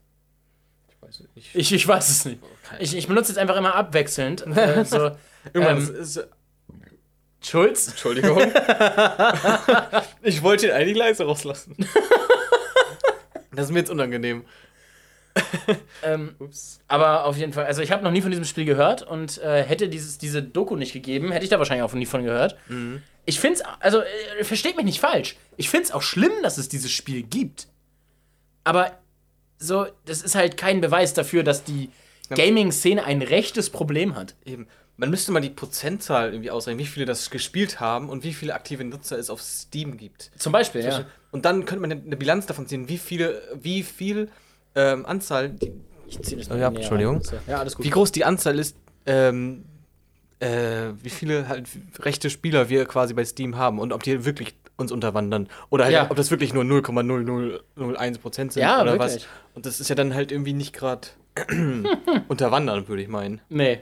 [0.88, 1.55] Ich weiß nicht.
[1.55, 2.40] Ich, ich weiß es nicht.
[2.79, 4.44] Ich, ich benutze jetzt einfach immer abwechselnd.
[4.57, 5.12] Äh, so,
[5.53, 6.29] Irgendwann ähm, ist, ist,
[7.42, 7.88] Schulz?
[7.88, 8.38] Entschuldigung.
[10.22, 11.74] ich wollte ihn eigentlich leise rauslassen.
[13.53, 14.44] das ist mir jetzt unangenehm.
[16.02, 16.80] Ähm, Ups.
[16.88, 19.62] aber auf jeden Fall, also ich habe noch nie von diesem Spiel gehört und äh,
[19.62, 22.56] hätte dieses, diese Doku nicht gegeben, hätte ich da wahrscheinlich auch nie von gehört.
[23.26, 26.58] Ich finde es, also äh, versteht mich nicht falsch, ich finde es auch schlimm, dass
[26.58, 27.68] es dieses Spiel gibt.
[28.64, 28.98] Aber
[29.58, 31.90] so, das ist halt kein Beweis dafür, dass die
[32.30, 34.34] Gaming-Szene ein rechtes Problem hat.
[34.44, 34.66] Eben.
[34.96, 38.54] Man müsste mal die Prozentzahl irgendwie ausrechnen, wie viele das gespielt haben und wie viele
[38.54, 40.30] aktive Nutzer es auf Steam gibt.
[40.36, 41.06] Zum Beispiel, ja.
[41.30, 44.30] Und dann könnte man eine Bilanz davon ziehen, wie viele, wie viel
[44.74, 45.72] ähm, Anzahl, die,
[46.06, 47.22] Ich zieh das Ja, mal näher Entschuldigung.
[47.46, 47.85] Ja, alles gut.
[47.87, 49.64] wie groß die Anzahl ist, ähm,
[50.40, 51.68] äh, wie viele halt
[52.00, 55.48] rechte Spieler wir quasi bei Steam haben und ob die wirklich uns unterwandern.
[55.68, 56.11] Oder halt, Ja.
[56.11, 59.16] ob das wirklich nur 0,0001% sind Ja, oder wirklich.
[59.22, 59.26] was.
[59.54, 61.09] Und das ist ja dann halt irgendwie nicht gerade
[62.28, 63.40] unterwandern, würde ich meinen.
[63.48, 63.80] Nee.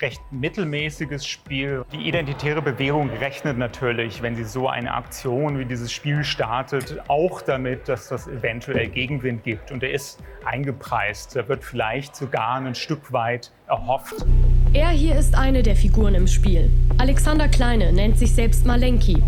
[0.00, 1.84] Recht mittelmäßiges Spiel.
[1.92, 7.42] Die identitäre Bewegung rechnet natürlich, wenn sie so eine Aktion wie dieses Spiel startet, auch
[7.42, 9.70] damit, dass das eventuell Gegenwind gibt.
[9.70, 11.36] Und der ist eingepreist.
[11.36, 14.24] Da wird vielleicht sogar ein Stück weit erhofft.
[14.72, 16.70] Er hier ist eine der Figuren im Spiel.
[16.98, 19.22] Alexander Kleine nennt sich selbst Malenki.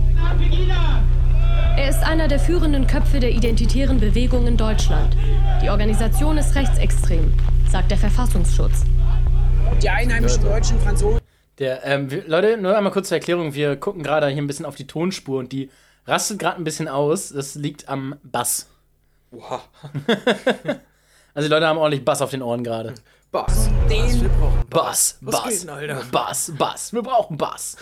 [1.76, 5.16] Er ist einer der führenden Köpfe der identitären Bewegung in Deutschland.
[5.62, 7.32] Die Organisation ist rechtsextrem,
[7.68, 8.85] sagt der Verfassungsschutz.
[9.83, 11.20] Die einheimischen Deutschen, Franzosen.
[11.59, 13.55] Der, ähm, wir, Leute, nur einmal kurz zur Erklärung.
[13.55, 15.70] Wir gucken gerade hier ein bisschen auf die Tonspur und die
[16.07, 17.31] rastet gerade ein bisschen aus.
[17.31, 18.68] Das liegt am Bass.
[19.31, 19.68] Wow.
[21.35, 22.92] Also die Leute haben ordentlich Bass auf den Ohren gerade.
[23.31, 23.70] Bass.
[23.88, 24.31] Den
[24.68, 25.66] Bass, Bass?
[26.11, 26.92] Bass, Bass.
[26.92, 27.79] Wir brauchen Bass.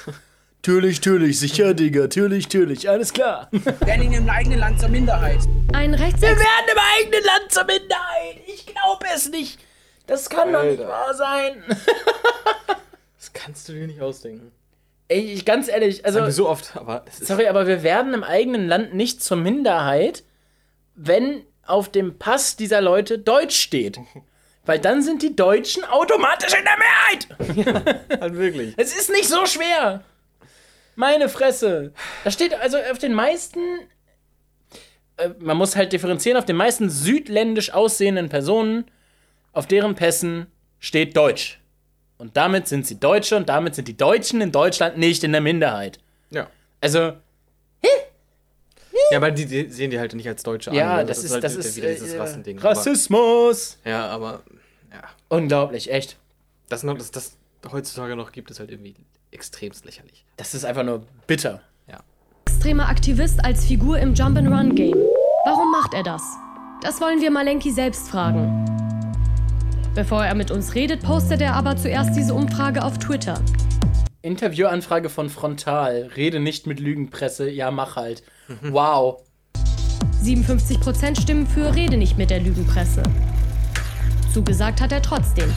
[0.62, 2.06] Türlich, türlich, sicher, Digga.
[2.06, 2.88] Türlich, türlich.
[2.88, 3.48] Alles klar.
[3.50, 5.40] Wir werden in ihrem eigenen Land zur Minderheit.
[5.72, 6.36] Ein Rechtsextrem.
[6.36, 8.36] werden im eigenen Land zur Minderheit.
[8.46, 9.58] Ich glaube es nicht.
[10.10, 10.88] Das kann doch nicht Alter.
[10.88, 11.64] wahr sein.
[13.16, 14.50] Das kannst du dir nicht ausdenken.
[15.08, 16.30] Ey, ich, ganz ehrlich, also.
[16.30, 20.24] So oft, aber Sorry, aber wir werden im eigenen Land nicht zur Minderheit,
[20.94, 23.98] wenn auf dem Pass dieser Leute Deutsch steht.
[24.64, 28.20] Weil dann sind die Deutschen automatisch in der Mehrheit.
[28.20, 28.72] halt wirklich.
[28.78, 30.02] Es ist nicht so schwer.
[30.96, 31.92] Meine Fresse.
[32.24, 33.60] Da steht also auf den meisten.
[35.18, 38.90] äh, Man muss halt differenzieren, auf den meisten südländisch aussehenden Personen,
[39.52, 40.46] auf deren Pässen
[40.78, 41.60] steht Deutsch.
[42.18, 45.40] Und damit sind sie Deutsche und damit sind die Deutschen in Deutschland nicht in der
[45.40, 45.98] Minderheit.
[46.30, 46.48] Ja.
[46.80, 47.12] Also,
[49.10, 51.06] Ja, aber die, die sehen die halt nicht als Deutsche Ja, an.
[51.06, 52.58] das, ist, halt das wieder ist wieder dieses äh, Rassending.
[52.58, 53.78] Rassismus.
[53.84, 54.42] Aber, ja, aber
[54.92, 56.16] ja, Unglaublich, echt.
[56.68, 57.36] das noch, dass das
[57.72, 58.94] heutzutage noch gibt, ist halt irgendwie
[59.32, 60.24] extremst lächerlich.
[60.36, 61.60] Das ist einfach nur bitter.
[62.46, 64.96] Extremer Aktivist als Figur im Jump-and-Run-Game.
[65.46, 66.22] Warum macht er das?
[66.82, 68.66] Das wollen wir Malenki selbst fragen.
[69.94, 73.42] Bevor er mit uns redet, postet er aber zuerst diese Umfrage auf Twitter.
[74.22, 76.10] Interviewanfrage von Frontal.
[76.16, 77.50] Rede nicht mit Lügenpresse.
[77.50, 78.22] Ja, mach halt.
[78.62, 79.24] Wow.
[80.22, 83.02] 57% stimmen für Rede nicht mit der Lügenpresse.
[84.32, 85.52] Zugesagt hat er trotzdem.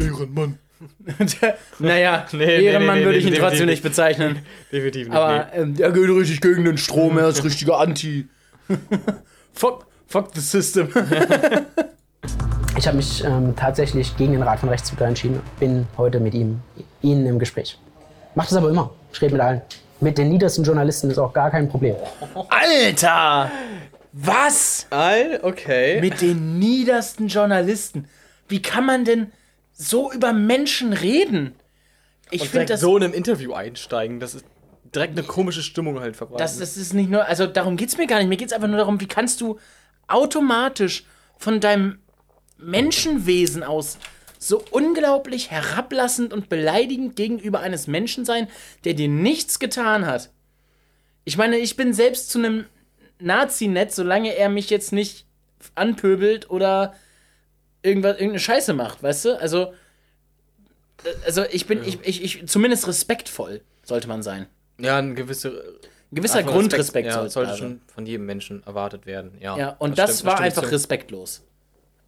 [0.00, 0.58] Ehrenmann.
[1.78, 4.38] naja, Nee, nee, Ehrenmann nee, nee, würde ich ihn trotzdem nicht bezeichnen.
[4.72, 5.16] Definitiv nicht.
[5.16, 7.18] Aber ähm, er geht richtig gegen den Strom.
[7.18, 8.28] Er ist richtiger Anti.
[9.52, 10.88] fuck, fuck the system.
[12.80, 15.42] Ich habe mich ähm, tatsächlich gegen den Rat von Rechtsbürger entschieden.
[15.58, 16.62] Bin heute mit ihm,
[17.02, 17.78] Ihnen im Gespräch.
[18.34, 18.90] Macht es aber immer.
[19.12, 19.60] Ich rede mit allen.
[20.00, 21.94] Mit den niedersten Journalisten ist auch gar kein Problem.
[22.48, 23.50] Alter!
[24.14, 24.86] Was?
[24.88, 26.00] All, okay.
[26.00, 28.08] Mit den niedersten Journalisten.
[28.48, 29.30] Wie kann man denn
[29.74, 31.56] so über Menschen reden?
[32.30, 34.46] Ich finde das so in einem Interview einsteigen, das ist
[34.94, 36.40] direkt eine komische Stimmung halt verbreitet.
[36.40, 38.28] Das, das ist nicht nur, also darum geht es mir gar nicht.
[38.28, 39.58] Mir geht es einfach nur darum, wie kannst du
[40.08, 41.04] automatisch
[41.36, 41.99] von deinem
[42.62, 43.98] Menschenwesen aus
[44.38, 48.48] so unglaublich herablassend und beleidigend gegenüber eines Menschen sein,
[48.84, 50.30] der dir nichts getan hat.
[51.24, 52.64] Ich meine, ich bin selbst zu einem
[53.18, 55.26] Nazi-Netz, solange er mich jetzt nicht
[55.74, 56.94] anpöbelt oder
[57.82, 59.40] irgendwas, irgendeine Scheiße macht, weißt du?
[59.40, 59.74] Also,
[61.26, 64.46] also ich bin, ich, ich, ich, zumindest respektvoll sollte man sein.
[64.78, 65.78] ja, ein gewisse,
[66.10, 69.32] Ein gewisser Grundrespekt ja, sollte sollte schon von jedem Menschen erwartet werden.
[69.38, 71.42] Ja, Ja, und das, stimmt, war stimmt einfach respektlos.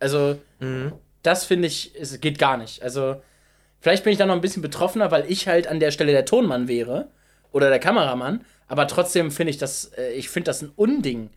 [0.03, 0.93] Also, Mhm.
[1.23, 2.83] das finde ich, es geht gar nicht.
[2.83, 3.17] Also,
[3.81, 6.25] vielleicht bin ich da noch ein bisschen betroffener, weil ich halt an der Stelle der
[6.25, 7.09] Tonmann wäre
[7.53, 11.31] oder der Kameramann, aber trotzdem finde ich das, äh, ich finde das ein Unding,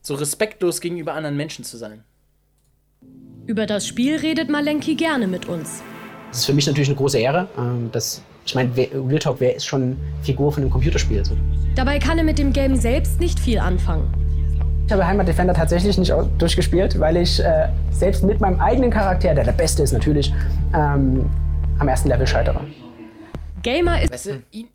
[0.00, 2.04] so respektlos gegenüber anderen Menschen zu sein.
[3.46, 5.82] Über das Spiel redet Malenki gerne mit uns.
[6.28, 7.48] Das ist für mich natürlich eine große Ehre.
[7.58, 11.24] ähm, Das, ich meine, Real Talk, wer ist schon Figur von einem Computerspiel?
[11.24, 11.36] So.
[11.74, 14.12] Dabei kann er mit dem Game selbst nicht viel anfangen.
[14.92, 19.34] Ich habe Heimat Defender tatsächlich nicht durchgespielt, weil ich äh, selbst mit meinem eigenen Charakter,
[19.34, 20.34] der der beste ist natürlich,
[20.74, 21.30] ähm,
[21.78, 22.60] am ersten Level scheitere.
[23.62, 24.68] Gamer ist Weißt du, ihn,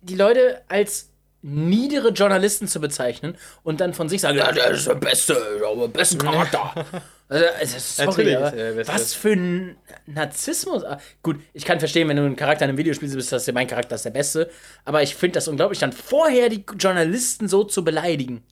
[0.00, 1.10] die Leute als
[1.42, 5.92] niedere Journalisten zu bezeichnen und dann von sich sagen, ja, der ist der Beste, den
[5.92, 6.74] besten Charakter.
[7.28, 8.92] Also, also, sorry, der Beste.
[8.92, 10.82] was für ein Narzissmus.
[10.82, 13.54] Ah, Gut, ich kann verstehen, wenn du ein Charakter in einem Videospiel bist, dass der
[13.54, 14.50] mein Charakter ist der Beste.
[14.84, 18.42] Aber ich finde das unglaublich, dann vorher die Journalisten so zu beleidigen.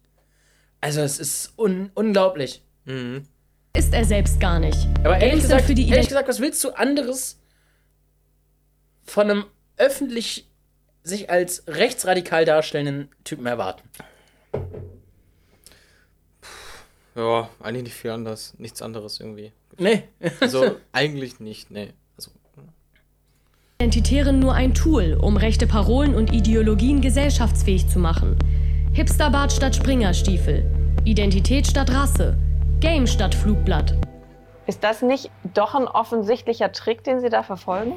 [0.81, 2.63] Also, es ist un unglaublich.
[3.77, 4.79] ist er selbst gar nicht.
[5.01, 7.41] Aber ehrlich gesagt, für die ehrlich Ident gesagt, was willst du anderes
[9.05, 9.45] von einem
[9.77, 10.49] öffentlich
[11.03, 13.89] sich als rechtsradikal darstellenden Typen erwarten?
[17.15, 18.55] Ja, eigentlich nicht viel anders.
[18.59, 19.53] Nichts anderes irgendwie.
[19.77, 20.05] Nee.
[20.41, 21.93] Also, eigentlich nicht, nee.
[22.17, 22.31] Also,
[23.81, 28.37] Identitären nur ein Tool, um rechte Parolen und Ideologien gesellschaftsfähig zu machen.
[28.93, 30.65] Hipsterbart statt Springerstiefel.
[31.05, 32.37] Identität statt Rasse.
[32.81, 33.95] Game statt Flugblatt.
[34.67, 37.93] Ist das nicht doch ein offensichtlicher Trick, den Sie da verfolgen?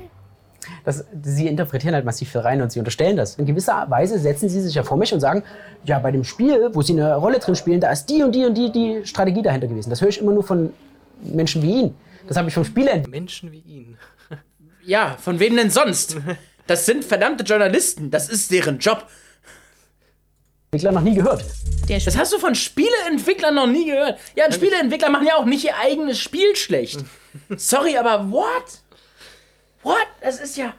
[0.86, 3.36] Das, sie interpretieren halt massiv viel rein und sie unterstellen das.
[3.36, 5.44] In gewisser Weise setzen sie sich ja vor mich und sagen,
[5.86, 8.46] ja, bei dem Spiel, wo sie eine Rolle drin spielen, da ist die und die
[8.46, 9.90] und die, die Strategie dahinter gewesen.
[9.90, 10.72] Das höre ich immer nur von
[11.24, 11.96] Menschen wie ihn.
[12.28, 13.98] Das habe ich vom Spieler Menschen wie ihn.
[14.84, 16.18] Ja, von wem denn sonst?
[16.66, 18.10] Das sind verdammte Journalisten.
[18.10, 19.06] Das ist deren Job.
[20.74, 21.44] Entwickler noch nie gehört.
[21.90, 24.18] Der Das hast du von Spieleentwicklern noch nie gehört.
[24.38, 27.04] Ja, und Spieleentwickler machen ja auch nicht ihr eigenes Spiel schlecht.
[27.58, 28.80] Sorry, aber what?
[29.84, 30.08] What?
[30.22, 30.74] Das ist ja.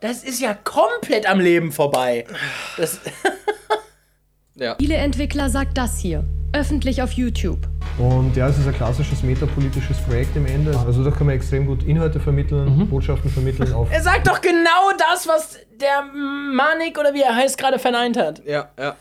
[0.00, 2.26] Das ist ja komplett am Leben vorbei.
[2.76, 2.98] Das,
[4.56, 4.72] Ja.
[4.72, 6.24] Spieleentwickler sagt das hier.
[6.52, 7.60] Öffentlich auf YouTube.
[7.96, 10.76] Und ja, es ist ein klassisches metapolitisches Projekt im Ende.
[10.84, 14.90] Also da kann man extrem gut Inhalte vermitteln, Botschaften vermitteln auf er sagt doch genau
[14.98, 18.42] das, was der Manik oder wie er heißt gerade verneint hat.
[18.44, 18.96] Ja, ja.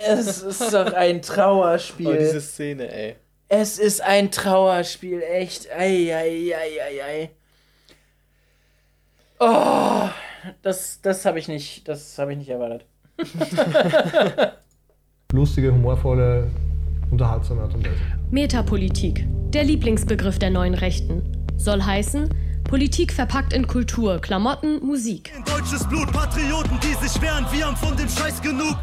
[0.00, 2.08] Es ist doch ein Trauerspiel.
[2.08, 3.16] Oh, diese Szene, ey.
[3.48, 5.70] Es ist ein Trauerspiel, echt.
[5.70, 7.30] Ei, ei, ei, ei, ei.
[9.40, 10.08] Oh,
[10.62, 12.84] das, das habe ich nicht, das habe ich nicht erwartet.
[15.32, 16.50] lustige, humorvolle,
[17.10, 17.96] unterhaltsame Art und Weise.
[18.30, 19.26] Metapolitik.
[19.50, 21.46] Der Lieblingsbegriff der neuen Rechten.
[21.56, 22.28] Soll heißen,
[22.64, 25.32] Politik verpackt in Kultur, Klamotten, Musik.
[25.46, 28.76] Deutsches Blut, Patrioten, die sich wehren, wir haben von dem Scheiß genug.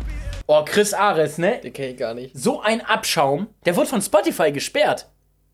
[0.47, 1.59] Oh, Chris Ares, ne?
[1.63, 2.37] Den kenn ich gar nicht.
[2.37, 3.47] So ein Abschaum.
[3.65, 5.07] Der wurde von Spotify gesperrt.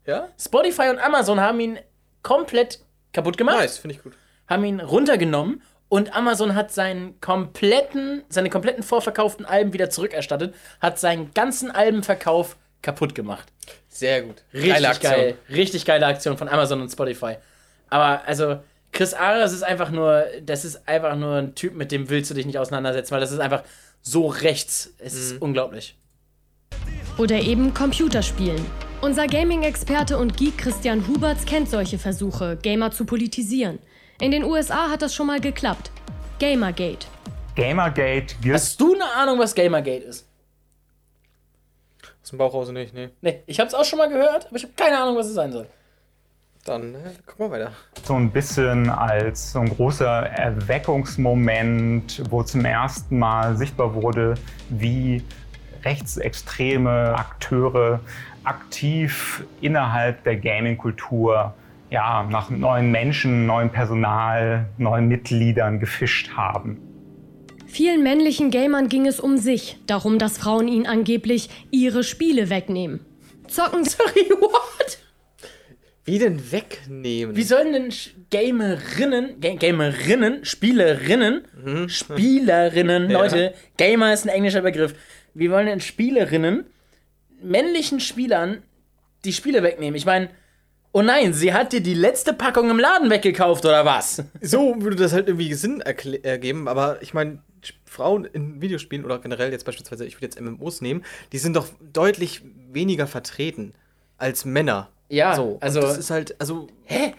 [0.05, 0.27] Ja?
[0.39, 1.79] Spotify und Amazon haben ihn
[2.23, 2.79] komplett
[3.13, 3.57] kaputt gemacht.
[3.57, 4.13] Nice, finde ich gut.
[4.47, 10.99] Haben ihn runtergenommen und Amazon hat seinen kompletten, seine kompletten vorverkauften Alben wieder zurückerstattet, hat
[10.99, 13.47] seinen ganzen Albenverkauf kaputt gemacht.
[13.89, 14.43] Sehr gut.
[14.53, 15.13] Richtig Geile Aktion.
[15.13, 15.37] geil.
[15.49, 17.35] Richtig geile Aktion von Amazon und Spotify.
[17.89, 18.59] Aber also,
[18.91, 22.33] Chris Ares ist einfach nur, das ist einfach nur ein Typ, mit dem willst du
[22.33, 23.63] dich nicht auseinandersetzen, weil das ist einfach
[24.01, 24.93] so rechts.
[24.97, 25.97] Es ist unglaublich.
[27.17, 28.65] Oder eben Computerspielen.
[29.01, 33.79] Unser Gaming-Experte und Geek Christian Huberts kennt solche Versuche, Gamer zu politisieren.
[34.19, 35.91] In den USA hat das schon mal geklappt.
[36.39, 37.07] Gamergate.
[37.55, 40.27] Gamergate Hast du eine Ahnung, was Gamergate ist?
[42.23, 43.09] Aus dem Bauch raus nicht, nee.
[43.21, 45.51] Nee, ich hab's auch schon mal gehört, aber ich habe keine Ahnung, was es sein
[45.51, 45.67] soll.
[46.65, 47.71] Dann, äh, guck mal weiter.
[48.03, 54.35] so ein bisschen als so ein großer Erweckungsmoment, wo zum ersten Mal sichtbar wurde,
[54.69, 55.23] wie
[55.83, 57.99] rechtsextreme Akteure
[58.43, 61.53] aktiv innerhalb der Gaming-Kultur
[61.89, 66.79] ja, nach neuen Menschen, neuem Personal, neuen Mitgliedern gefischt haben.
[67.65, 72.99] Vielen männlichen Gamern ging es um sich, darum, dass Frauen ihnen angeblich ihre Spiele wegnehmen.
[73.47, 73.83] Zocken.
[73.83, 75.00] Sorry, what?
[76.03, 77.35] Wie denn wegnehmen?
[77.35, 77.93] Wie sollen denn
[78.31, 81.89] Gamerinnen, Ga Gamerinnen, Spielerinnen, Mhm.
[81.89, 83.19] Spielerinnen, Ja.
[83.21, 84.95] Leute, Gamer ist ein englischer Begriff.
[85.33, 86.65] Wie wollen denn Spielerinnen
[87.41, 88.63] männlichen Spielern
[89.25, 89.95] die Spiele wegnehmen?
[89.95, 90.29] Ich meine,
[90.91, 94.23] oh nein, sie hat dir die letzte Packung im Laden weggekauft oder was?
[94.41, 97.39] So würde das halt irgendwie Sinn ergeben, aber ich meine,
[97.85, 101.67] Frauen in Videospielen oder generell jetzt beispielsweise, ich würde jetzt MMOs nehmen, die sind doch
[101.93, 103.73] deutlich weniger vertreten
[104.17, 104.89] als Männer.
[105.11, 106.67] Ja, so, und also- das ist halt, also.
[106.85, 107.13] Hä?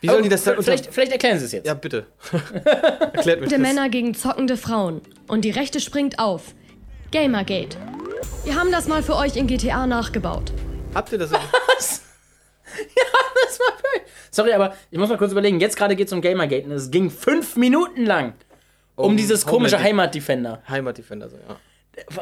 [0.00, 1.66] Wie sollen die das dann Oh, vielleicht, vielleicht erklären sie es jetzt.
[1.66, 2.06] Ja, bitte.
[2.32, 3.58] Erklärt Der das.
[3.58, 5.00] Männer gegen zockende Frauen.
[5.28, 6.54] Und die Rechte springt auf.
[7.12, 7.76] Gamergate.
[8.44, 10.52] Wir haben das mal für euch in GTA nachgebaut.
[10.94, 11.32] Habt ihr das?
[11.76, 12.02] Was?
[12.78, 13.02] Ja,
[13.46, 14.02] das war geil.
[14.30, 15.58] Sorry, aber ich muss mal kurz überlegen.
[15.58, 18.34] Jetzt gerade geht es um Gamergate und es ging fünf Minuten lang
[18.94, 20.62] um, Um dieses komische Heimatdefender.
[20.68, 21.56] Heimatdefender, so, ja.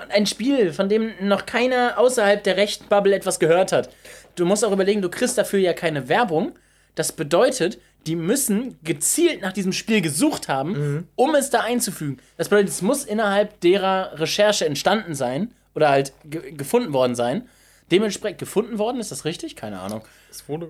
[0.08, 3.90] Ein Spiel, von dem noch keiner außerhalb der rechten Bubble etwas gehört hat.
[4.38, 6.52] Du musst auch überlegen, du kriegst dafür ja keine Werbung.
[6.94, 11.08] Das bedeutet, die müssen gezielt nach diesem Spiel gesucht haben, Mhm.
[11.16, 12.18] um es da einzufügen.
[12.36, 17.48] Das bedeutet, es muss innerhalb derer Recherche entstanden sein oder halt ge gefunden worden sein.
[17.90, 19.56] Dementsprechend gefunden worden, ist das richtig?
[19.56, 20.02] Keine Ahnung.
[20.30, 20.68] Es wurde.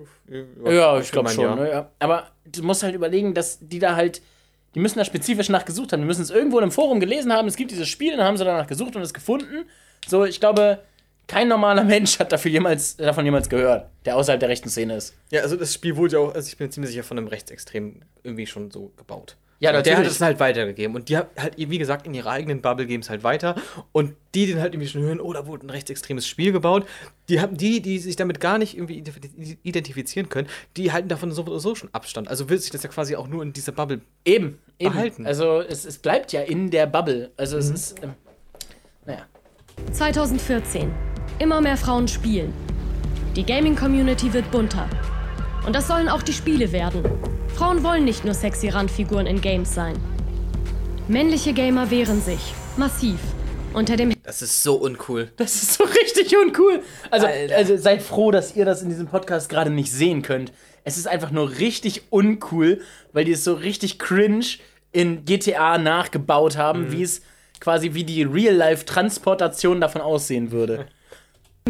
[0.65, 1.43] Ja, ich glaube schon.
[1.43, 1.55] ja.
[1.55, 1.69] Ne?
[1.69, 1.91] Ja.
[1.99, 4.21] Aber du musst halt überlegen, dass die da halt,
[4.75, 6.01] die müssen da spezifisch nachgesucht haben.
[6.01, 7.47] Die müssen es irgendwo in einem Forum gelesen haben.
[7.47, 9.65] Es gibt dieses Spiel, dann haben sie danach gesucht und es gefunden.
[10.07, 10.79] So, ich glaube,
[11.29, 15.13] kein normaler Mensch hat dafür jemals, davon jemals gehört, der außerhalb der rechten Szene ist.
[15.31, 18.03] Ja, also das Spiel wurde ja auch, also ich bin ziemlich sicher von einem Rechtsextremen
[18.23, 19.37] irgendwie schon so gebaut.
[19.61, 20.15] Ja, und der hat natürlich.
[20.15, 20.95] es halt weitergegeben.
[20.95, 23.55] Und die hat halt, wie gesagt, in ihrer eigenen Bubble geben es halt weiter.
[23.91, 26.85] Und die, die dann halt irgendwie schon hören, oh, da wurde ein rechtsextremes Spiel gebaut,
[27.27, 31.31] die haben die, die sich damit gar nicht irgendwie identif- identifizieren können, die halten davon
[31.33, 32.29] sowieso schon Abstand.
[32.29, 34.93] Also will sich das ja quasi auch nur in dieser Bubble Eben, eben.
[34.93, 35.25] behalten.
[35.27, 37.31] Also es, es bleibt ja in der Bubble.
[37.35, 37.61] Also Mhm.
[37.61, 38.13] es ist, ähm,
[39.05, 39.25] naja.
[39.91, 41.08] 2014.
[41.39, 42.53] Immer mehr Frauen spielen.
[43.35, 44.89] Die Gaming-Community wird bunter.
[45.65, 47.03] Und das sollen auch die Spiele werden.
[47.55, 49.95] Frauen wollen nicht nur sexy Randfiguren in Games sein.
[51.07, 52.53] Männliche Gamer wehren sich.
[52.77, 53.19] Massiv.
[53.73, 55.31] Unter dem Das ist so uncool.
[55.37, 56.81] Das ist so richtig uncool.
[57.11, 57.55] Also, Alter.
[57.55, 60.51] also seid froh, dass ihr das in diesem Podcast gerade nicht sehen könnt.
[60.83, 62.81] Es ist einfach nur richtig uncool,
[63.13, 64.45] weil die es so richtig cringe
[64.91, 66.91] in GTA nachgebaut haben, Mhm.
[66.93, 67.21] wie es
[67.59, 70.87] quasi wie die Real-Life-Transportation davon aussehen würde.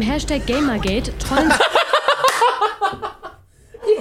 [0.02, 1.52] Hashtag Gamergate trollen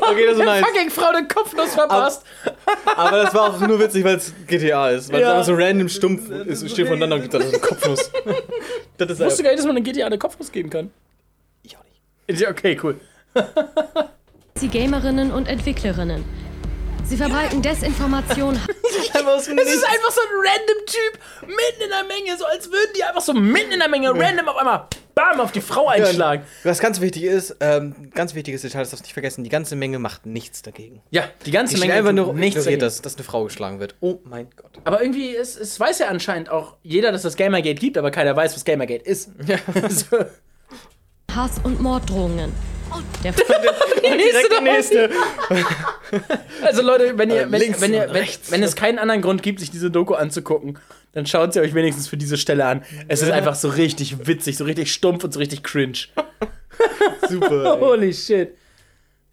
[0.02, 0.66] Okay, das ist nice.
[0.66, 2.24] Fucking Frau den Kopfnuss verpasst.
[2.96, 5.12] Aber das war auch nur witzig, weil es GTA ist.
[5.12, 5.28] Weil Ja.
[5.28, 8.12] es einfach so random stumpf ist, steht voneinander und gibt dann so einen Kopfnuss.
[8.98, 10.92] das ist Ich wusste gar nicht, dass man in GTA eine Kopfnuss geben kann.
[11.64, 11.84] Ich auch
[12.28, 12.40] nicht.
[12.42, 13.00] Ja, Okay, cool.
[14.56, 16.24] sie Gamerinnen und Entwicklerinnen.
[17.10, 18.60] Sie verbreiten Desinformation.
[18.92, 23.04] Es ist einfach so ein random Typ mitten in der Menge, so als würden die
[23.04, 26.44] einfach so mitten in der Menge random auf einmal bam auf die Frau einschlagen.
[26.64, 29.76] Was ganz wichtig ist, ähm, ganz wichtiges Detail, das darfst du nicht vergessen, die ganze
[29.76, 31.02] Menge macht nichts dagegen.
[31.10, 32.82] Ja, die ganze Die Menge einfach nur nichts dagegen.
[32.82, 33.96] dass, dass eine Frau geschlagen wird.
[34.00, 34.72] Oh mein Gott.
[34.84, 38.36] Aber irgendwie, es, es weiß ja anscheinend auch jeder, dass das Gamergate gibt, aber keiner
[38.36, 39.32] weiß, was Gamergate ist.
[39.90, 40.18] so.
[41.36, 42.54] Hass und Morddrohungen.
[43.24, 43.32] Der
[44.02, 45.10] Direkt die nächste.
[46.64, 49.22] Also Leute, wenn ihr, Äh, wenn, links wenn, ihr und wenn, wenn es keinen anderen
[49.22, 50.80] Grund gibt, sich diese Doku anzugucken,
[51.14, 52.84] dann schaut sie euch wenigstens für diese Stelle an.
[53.08, 55.98] Es ist einfach so richtig witzig, so richtig stumpf und so richtig cringe.
[57.30, 57.76] Super.
[57.76, 57.80] ey.
[57.82, 58.56] Holy shit.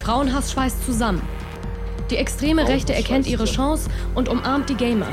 [0.01, 1.21] Frauenhass schweißt zusammen.
[2.09, 5.07] Die extreme Rechte erkennt ihre Chance und umarmt die Gamer.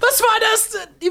[0.00, 0.88] Was war das?
[1.02, 1.10] Die,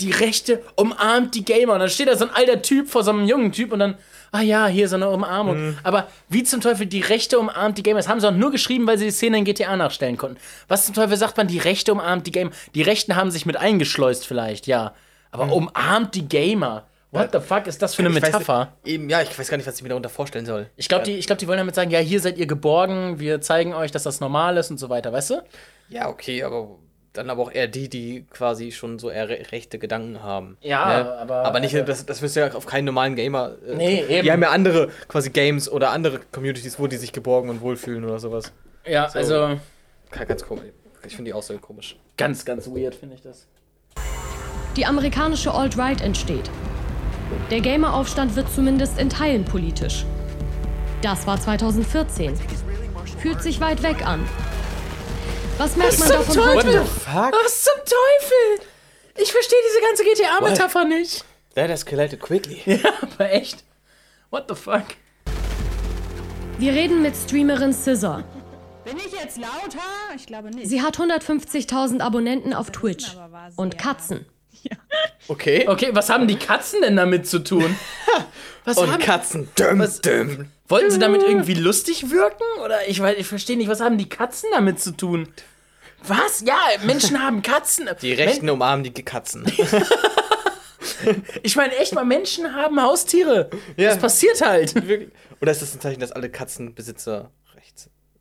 [0.00, 1.74] die Rechte umarmt die Gamer.
[1.74, 3.96] Und dann steht da so ein alter Typ vor so einem jungen Typ und dann,
[4.32, 5.76] ah ja, hier so eine Umarmung.
[5.82, 7.98] Aber wie zum Teufel die Rechte umarmt die Gamer?
[7.98, 10.38] Das haben sie auch nur geschrieben, weil sie die Szene in GTA nachstellen konnten.
[10.68, 12.50] Was zum Teufel sagt man, die Rechte umarmt die Gamer?
[12.74, 14.94] Die Rechten haben sich mit eingeschleust vielleicht, ja.
[15.30, 16.86] Aber umarmt die Gamer.
[17.12, 18.72] What the fuck ist das für eine Ich weiß Metapher?
[18.84, 20.68] nicht- eben, ja, ich weiß gar nicht, was ich mir darunter vorstellen soll.
[20.76, 23.40] Ich glaube, die, ich glaub, die wollen damit sagen, ja, hier seid ihr geborgen, wir
[23.40, 25.42] zeigen euch, dass das normal ist und so weiter, weißt du?
[25.88, 26.68] Ja, okay, aber
[27.16, 30.56] dann aber auch eher die, die quasi schon so eher re rechte Gedanken haben.
[30.60, 33.52] Ja, aber- Aber nicht, das, das wirst du ja auf keinen normalen Gamer.
[33.68, 34.22] Äh, Nee, eben.
[34.24, 38.04] Die haben ja andere quasi Games oder andere Communities, wo die sich geborgen und wohlfühlen
[38.04, 38.52] oder sowas.
[38.86, 39.18] Ja, So.
[39.18, 39.60] also
[40.10, 40.64] Ganz, ganz komisch.
[41.06, 41.96] Ich finde die Aussage komisch.
[42.16, 43.46] ganz, ganz weird, finde ich das.
[44.76, 46.50] Die amerikanische Alt-Right entsteht.
[47.50, 50.04] Der Gameraufstand wird zumindest in Teilen politisch.
[51.02, 52.34] Das war 2014.
[53.18, 54.24] Fühlt sich weit weg an.
[55.58, 56.56] Was merkt man zum davon Teufel?
[56.80, 56.84] heute?
[56.84, 57.32] Fuck?
[57.44, 58.66] Was zum Teufel?
[59.18, 61.24] Ich verstehe diese ganze GTA-Metapher nicht.
[61.54, 62.60] That escalated quickly.
[62.82, 63.64] Ja, aber echt.
[64.30, 64.84] What the fuck?
[66.58, 68.24] Wir reden mit Streamerin Scissor.
[68.84, 69.82] Bin ich jetzt lauter?
[70.14, 70.68] Ich glaube nicht.
[70.68, 73.16] Sie hat 150.000 Abonnenten auf Twitch
[73.56, 74.26] und Katzen.
[75.28, 75.66] Okay.
[75.68, 77.76] Okay, was haben die Katzen denn damit zu tun?
[78.64, 79.48] Was Und haben Katzen.
[79.56, 80.50] Düm, was, düm.
[80.66, 82.42] Wollten sie damit irgendwie lustig wirken?
[82.64, 85.28] Oder ich, weiß- ich verstehe nicht, was haben die Katzen damit zu tun?
[86.02, 86.42] Was?
[86.44, 87.88] Ja, Menschen haben Katzen.
[88.02, 89.46] Die Rechten umarmen die Katzen.
[91.42, 93.50] Ich meine, echt mal, Menschen haben Haustiere.
[93.76, 93.90] Ja.
[93.90, 94.74] Das passiert halt.
[94.74, 95.10] Wirklich.
[95.40, 97.30] Oder ist das ein Zeichen, dass alle Katzenbesitzer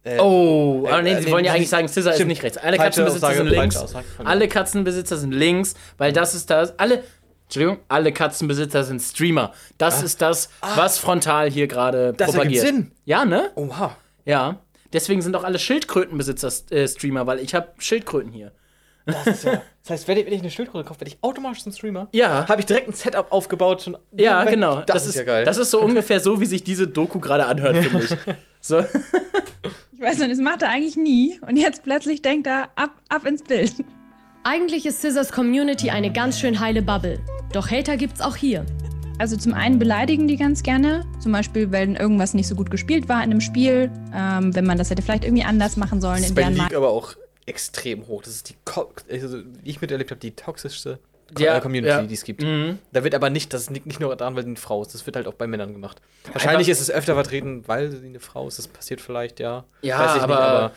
[0.05, 2.57] äh, Oh, äh, aber nee, äh, sie wollen ja eigentlich sagen, Scissor ist nicht rechts.
[2.57, 3.95] Alle Katzenbesitzer sind links.
[4.23, 6.77] Alle Katzenbesitzer sind links, weil das ist das.
[6.79, 7.03] Alle,
[7.45, 9.51] Entschuldigung, alle Katzenbesitzer sind Streamer.
[9.77, 12.11] Das ist das, was frontal hier gerade Ah.
[12.11, 12.65] Das ergibt propagiert.
[12.65, 12.91] Sinn.
[13.05, 13.51] Ja, ne?
[13.55, 13.97] Oha.
[14.25, 14.59] Ja.
[14.93, 18.51] Deswegen sind auch alle Schildkrötenbesitzer äh, Streamer, weil ich habe Schildkröten hier.
[19.05, 21.63] Das, ist ja, das heißt, wenn ich, wenn ich eine Schildkröte kaufe, werde ich automatisch
[21.63, 22.07] zum Streamer.
[22.11, 22.47] Ja.
[22.47, 23.81] Habe ich direkt ein Setup aufgebaut.
[23.81, 24.81] Schon Ja, genau.
[24.81, 25.45] Das, ist ja geil.
[25.45, 28.15] Das ist so ungefähr so, wie sich diese Doku gerade anhört, finde ich.
[28.61, 28.83] So.
[30.05, 31.39] Ich weiß nicht, das macht er eigentlich nie.
[31.47, 33.73] Und jetzt plötzlich denkt er, ab, ab ins Bild.
[34.43, 37.19] Eigentlich ist Scissors Community eine ganz schön heile Bubble.
[37.53, 38.67] Doch Hater gibt's auch hier.
[39.17, 43.09] Also zum einen beleidigen die ganz gerne, zum Beispiel, wenn irgendwas nicht so gut gespielt
[43.09, 46.29] war in einem Spiel, ähm, wenn man das hätte vielleicht irgendwie anders machen sollen das
[46.29, 47.15] in ist bei League aber auch
[47.47, 48.21] extrem hoch.
[48.21, 50.99] Das ist die, Ko also, wie ich miterlebt habe, die toxischste
[51.37, 52.01] Ja, äh, Community, ja.
[52.03, 52.41] die es gibt.
[52.43, 52.79] Mhm.
[52.91, 55.05] Da wird aber nicht, das liegt nicht nur daran, weil sie eine Frau ist, das
[55.05, 56.01] wird halt auch bei Männern gemacht.
[56.31, 58.59] Wahrscheinlich ist es öfter vertreten, weil sie eine Frau ist.
[58.59, 59.63] Das passiert vielleicht, ja.
[59.81, 60.71] Ja, Weiß ich aber- nicht, aber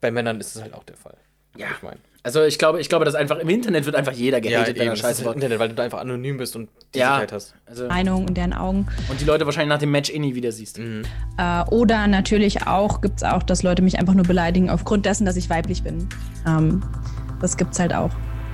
[0.00, 1.16] bei Männern ist es halt auch der Fall.
[1.56, 1.66] Ja.
[1.76, 1.96] Ich meine.
[2.22, 4.82] Also ich glaube, ich glaube, dass einfach im Internet wird einfach jeder Ja, gehatet, wenn
[4.82, 5.36] eben, er das Scheiße baut.
[5.36, 7.06] Internet, weil du da einfach anonym bist und die Ja.
[7.14, 7.54] Sicherheit hast.
[7.64, 8.86] Also, Meinung in deren Augen.
[9.08, 10.78] und die Leute wahrscheinlich nach dem Match eh nie wieder siehst.
[10.78, 11.02] Mhm.
[11.38, 15.24] Äh, oder natürlich auch, gibt es auch, dass Leute mich einfach nur beleidigen aufgrund dessen,
[15.24, 16.10] dass ich weiblich bin.
[16.46, 16.82] Ähm,
[17.40, 18.10] das gibt's halt auch.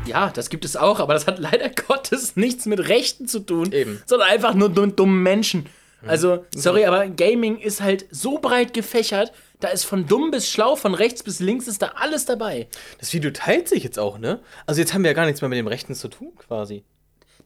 [0.07, 3.73] Ja, das gibt es auch, aber das hat leider Gottes nichts mit Rechten zu tun,
[3.73, 4.03] Eben.
[4.07, 5.67] sondern einfach nur dumm- dummen Menschen.
[6.07, 10.77] Also, sorry, aber Gaming ist halt so breit gefächert, da ist von dumm bis schlau,
[10.77, 12.69] von rechts bis links ist da alles dabei.
[12.99, 14.39] Das Video teilt sich jetzt auch, ne?
[14.67, 16.85] Also jetzt haben wir ja gar nichts mehr mit dem Rechten zu tun, quasi.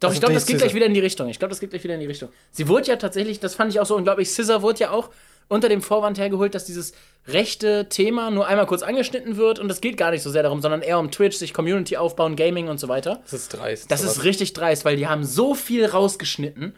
[0.00, 1.28] Doch, Also ich glaube, das geht gleich wieder in die Richtung.
[1.28, 2.28] Ich glaube, das geht gleich wieder in die Richtung.
[2.50, 5.10] Sie wurde ja tatsächlich, das fand ich auch so unglaublich, Scissor wurde ja auch
[5.50, 6.92] unter dem Vorwand hergeholt, dass dieses
[7.26, 10.62] rechte Thema nur einmal kurz angeschnitten wird und es geht gar nicht so sehr darum,
[10.62, 13.20] sondern eher um Twitch, sich Community aufbauen, Gaming und so weiter.
[13.24, 13.90] Das ist dreist.
[13.90, 14.18] Das sowas.
[14.18, 16.74] ist richtig dreist, weil die haben so viel rausgeschnitten.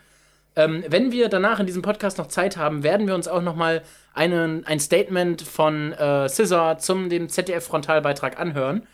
[0.57, 3.57] Ähm, wenn wir danach in diesem Podcast noch Zeit haben, werden wir uns auch noch
[3.57, 3.83] mal
[4.15, 8.87] einen, ein Statement von äh, Scissor zum dem ZDF-Frontalbeitrag anhören.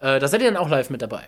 [0.00, 1.22] Äh, da seid ihr dann auch live mit dabei.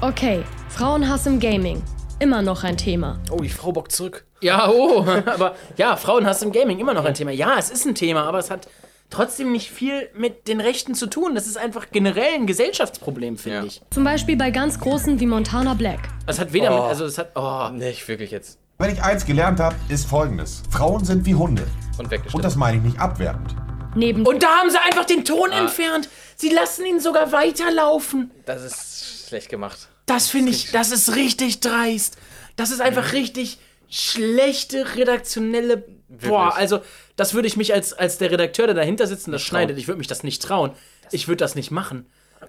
[0.00, 1.82] Okay, Frauenhass im Gaming.
[2.18, 3.18] Immer noch ein Thema.
[3.30, 4.24] Oh, die Frau bockt zurück.
[4.40, 7.30] Ja, oh, aber ja, Frauenhass im Gaming immer noch ein Thema.
[7.30, 8.68] Ja, es ist ein Thema, aber es hat
[9.10, 11.34] trotzdem nicht viel mit den Rechten zu tun.
[11.34, 13.64] Das ist einfach generell ein Gesellschaftsproblem, finde Ja.
[13.64, 13.82] ich.
[13.90, 16.00] Zum Beispiel bei ganz Großen wie Montana Black.
[16.26, 16.80] Es hat weder Oh.
[16.82, 18.58] mit, also es hat, oh, Nicht wirklich jetzt.
[18.78, 20.62] Wenn ich eins gelernt habe, ist folgendes.
[20.70, 21.66] Frauen sind wie Hunde.
[21.98, 22.36] Und weggeschnitten.
[22.36, 23.54] Und das meine ich nicht abwertend.
[23.94, 25.60] Neben Und da haben sie einfach den Ton Ah.
[25.60, 26.08] entfernt.
[26.36, 28.30] Sie lassen ihn sogar weiterlaufen.
[28.44, 29.88] Das ist schlecht gemacht.
[30.06, 32.16] Das finde ich, das ist richtig dreist.
[32.56, 35.84] Das ist einfach richtig schlechte redaktionelle.
[36.08, 36.80] Boah, also
[37.16, 39.88] das würde ich mich als, als der Redakteur, der dahinter sitzt und das schneidet, ich
[39.88, 40.72] würde mich das nicht trauen.
[41.12, 42.06] Ich würde das nicht machen.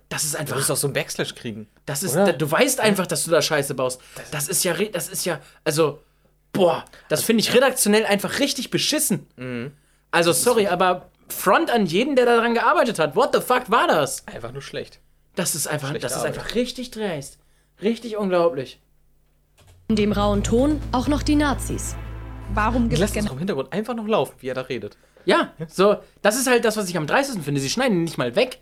[0.10, 0.56] Das ist Du einfach.
[0.56, 1.68] musst auch so einen Backslash kriegen.
[1.86, 4.02] Das ist, da, du weißt einfach, dass du da Scheiße baust.
[4.32, 6.02] Das ist ja, das ist ja, also,
[6.54, 9.28] boah, das finde ich redaktionell einfach richtig beschissen.
[9.38, 9.72] Mhm.
[10.12, 13.16] Also, sorry, aber Front an jeden, der daran gearbeitet hat.
[13.16, 14.26] What the fuck war das?
[14.28, 15.00] Einfach nur schlecht.
[15.36, 16.38] Das ist einfach, Schlechte das ist Arbeit.
[16.38, 17.38] einfach richtig dreist.
[17.82, 18.80] Richtig unglaublich.
[19.90, 21.96] dem rauen Ton auch noch die Nazis.
[22.54, 24.98] Warum gibt Lass es das doch im Hintergrund einfach noch laufen, wie er da redet.
[25.26, 27.62] Ja, so, das ist halt das, was ich am dreistesten finde.
[27.62, 28.60] Sie schneiden ihn nicht mal weg.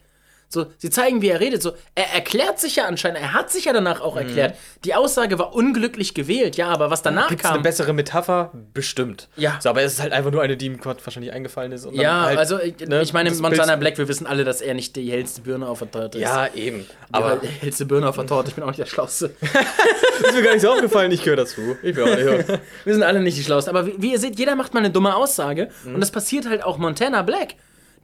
[0.48, 1.62] So, sie zeigen, wie er redet.
[1.62, 4.56] So, er erklärt sich ja anscheinend, er hat sich ja danach auch erklärt.
[4.84, 7.64] Die Aussage war unglücklich gewählt, ja, aber was danach Gibt es eine kam.
[7.64, 8.52] bessere Metapher?
[8.74, 9.28] Bestimmt.
[9.36, 9.58] Ja.
[9.62, 11.88] So, aber es ist halt einfach nur eine, die ihm gerade wahrscheinlich eingefallen ist.
[11.92, 14.74] Ja, halt, also ich, ne, ich meine, Montana Bild- Black, wir wissen alle, dass er
[14.76, 16.24] nicht die hellste Birne auf der Torte ist.
[16.24, 16.86] Ja, eben.
[17.12, 19.32] aber die hellste Birne auf der Torte, ich bin auch nicht der Schlauste.
[19.42, 21.76] ist mir gar nicht so aufgefallen, ich gehöre dazu.
[21.84, 22.60] Ich bin auch nicht.
[22.86, 23.76] Wir sind alle nicht die Schlausten.
[23.76, 25.70] Aber wie, wie ihr seht, jeder macht mal eine dumme Aussage.
[25.86, 27.56] Und das passiert halt auch Montana Black,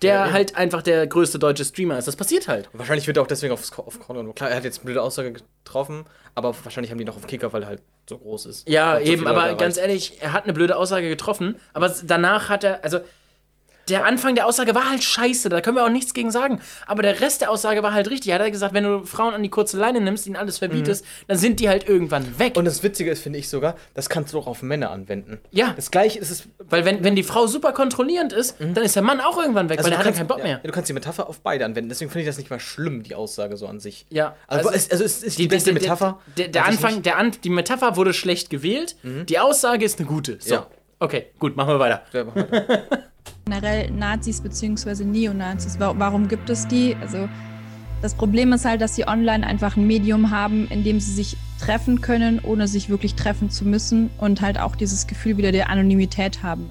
[0.02, 2.08] der Ja, halt einfach der größte deutsche Streamer ist.
[2.08, 2.70] Das passiert halt.
[2.74, 4.34] Wahrscheinlich wird er auch deswegen aufs, auf Korn.
[4.36, 7.54] Klar, er hat jetzt eine blöde Aussage getroffen, aber wahrscheinlich haben die noch auf Kicker,
[7.54, 8.68] weil er halt so groß ist.
[8.68, 11.94] Ja, Und so eben, viele aber ganz ehrlich, er hat eine blöde Aussage getroffen, aber
[12.04, 13.00] danach hat er, also
[13.92, 16.60] der Anfang der Aussage war halt scheiße, da können wir auch nichts gegen sagen.
[16.88, 18.30] Aber der Rest der Aussage war halt richtig.
[18.30, 21.06] Er hat halt gesagt, wenn du Frauen an die kurze Leine nimmst, ihnen alles verbietest,
[21.28, 22.54] dann sind die halt irgendwann weg.
[22.56, 22.60] Mhm.
[22.60, 25.40] Und das Witzige ist, finde ich sogar, das kannst du auch auf Männer anwenden.
[25.52, 26.44] ja, Das gleiche ist es.
[26.70, 29.84] weil wenn, wenn die Frau super kontrollierend ist, dann ist der Mann auch irgendwann weg,
[29.84, 30.58] weil der hat dann kannst, keinen Bock ja, mehr.
[30.64, 31.90] du kannst die Metapher auf beide anwenden.
[31.90, 34.06] Deswegen finde ich das nicht mal schlimm, die Aussage so an sich.
[34.10, 36.20] Ja, Also, es, also es ist die, beste Metapher.
[36.38, 40.38] Der, der, Anfang, der An, die Metapher wurde schlecht gewählt, die Aussage ist eine gute.
[40.40, 40.56] So.
[40.56, 40.68] Ja.
[41.00, 42.04] Okay, gut, machen wir weiter.
[42.14, 42.84] Ja, mach weiter.
[43.52, 45.04] generell Nazis bzw.
[45.04, 45.80] Neonazis?
[45.80, 46.96] Wa- Warum gibt es die?
[47.02, 47.28] Also
[48.02, 51.38] Das Problem ist halt, dass sie online einfach ein Medium haben, in dem sie sich
[51.60, 55.70] treffen können, ohne sich wirklich treffen zu müssen und halt auch dieses Gefühl wieder der
[55.70, 56.68] Anonymität haben.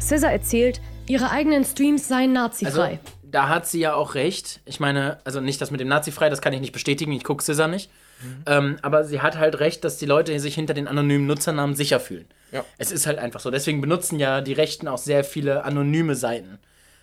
[0.00, 2.82] Scissor erzählt, ihre eigenen Streams seien nazifrei.
[2.92, 2.98] Also,
[3.30, 4.60] da hat sie ja auch recht.
[4.64, 7.44] Ich meine, also nicht das mit dem Nazi-frei, das kann ich nicht bestätigen, ich gucke
[7.44, 7.90] Scissor nicht.
[8.46, 12.00] Ähm, aber sie hat halt recht, dass die Leute sich hinter den anonymen Nutzernamen sicher
[12.00, 12.26] fühlen.
[12.52, 12.64] Ja.
[12.78, 13.50] Es ist halt einfach so.
[13.50, 16.58] Deswegen benutzen ja die Rechten auch sehr viele anonyme Seiten.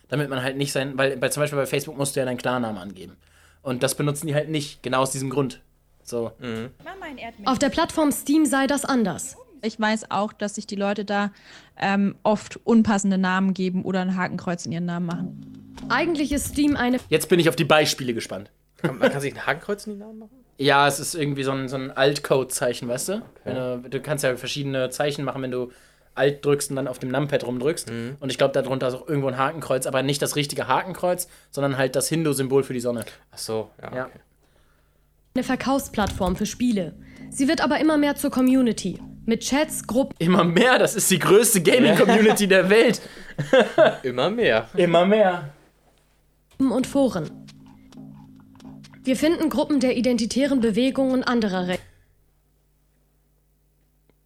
[0.10, 2.38] Damit man halt nicht sein, weil bei, zum Beispiel bei Facebook musst du ja deinen
[2.38, 3.18] Klarnamen angeben.
[3.62, 5.62] Und das benutzen die halt nicht, genau aus diesem Grund.
[6.04, 6.32] So.
[7.46, 9.36] Auf der Plattform Steam sei das anders.
[9.62, 11.32] Ich weiß auch, dass sich die Leute da
[11.78, 15.74] ähm, oft unpassende Namen geben oder ein Hakenkreuz in ihren Namen machen.
[15.90, 18.52] Eigentlich ist Steam eine Jetzt bin ich auf die Beispiele gespannt.
[18.84, 20.47] Man kann sich ein Hakenkreuz in die Namen machen?
[20.58, 23.22] Ja, es ist irgendwie so ein, so ein Altcode-Zeichen, weißt du?
[23.44, 23.90] Wenn du?
[23.90, 25.72] Du kannst ja verschiedene Zeichen machen, wenn du
[26.16, 27.92] Alt drückst und dann auf dem Numpad rumdrückst.
[28.20, 31.78] Und ich glaube, darunter ist auch irgendwo ein Hakenkreuz, aber nicht das richtige Hakenkreuz, sondern
[31.78, 33.06] halt das Hindu-Symbol für die Sonne.
[33.32, 33.96] Ach so, ja.
[33.96, 34.10] Ja.
[35.36, 36.96] eine Verkaufsplattform für Spiele.
[37.30, 39.00] Sie wird aber immer mehr zur Community.
[39.28, 43.02] Mit Chats, Gruppen Immer mehr, das ist die größte Gaming-Community der Welt.
[44.02, 44.70] Immer mehr.
[44.76, 45.50] Immer mehr.
[46.58, 47.30] und Foren.
[49.08, 51.86] Wir finden Gruppen der identitären Bewegung und anderer Rechte.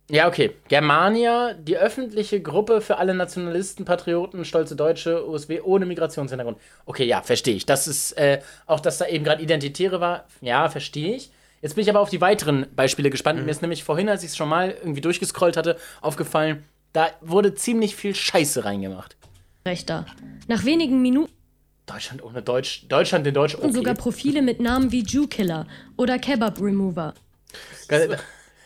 [0.09, 0.55] Ja, okay.
[0.69, 6.57] Germania, die öffentliche Gruppe für alle Nationalisten, Patrioten, stolze Deutsche, USW ohne Migrationshintergrund.
[6.87, 7.67] Okay, ja, verstehe ich.
[7.67, 10.25] Das ist äh, auch, dass da eben gerade Identitäre war.
[10.41, 11.29] Ja, verstehe ich.
[11.61, 13.45] Jetzt bin ich aber auf die weiteren Beispiele gespannt.
[13.45, 17.53] Mir ist nämlich vorhin, als ich es schon mal irgendwie durchgescrollt hatte, aufgefallen, da wurde
[17.53, 19.15] ziemlich viel Scheiße reingemacht.
[19.63, 20.07] Rechter.
[20.47, 21.31] Nach wenigen Minuten
[21.85, 22.85] Deutschland ohne Deutsch.
[22.87, 23.55] Deutschland in Deutsch.
[23.55, 23.71] Okay.
[23.71, 25.67] sogar Profile mit Namen wie Jew Killer
[25.97, 27.13] oder Kebab Remover.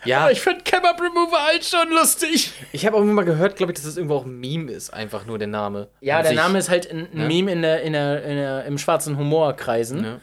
[0.06, 2.52] Ja, Aber ich finde Kebab Remover halt schon lustig.
[2.72, 5.26] ich habe irgendwann mal gehört, glaube ich, dass das irgendwo auch ein Meme ist, einfach
[5.26, 5.88] nur der Name.
[6.00, 6.38] Ja, der sich.
[6.38, 7.28] Name ist halt ein, ein Ja.
[7.28, 10.04] Meme in der, in der, in der, im schwarzen Humorkreisen.
[10.04, 10.20] Ja.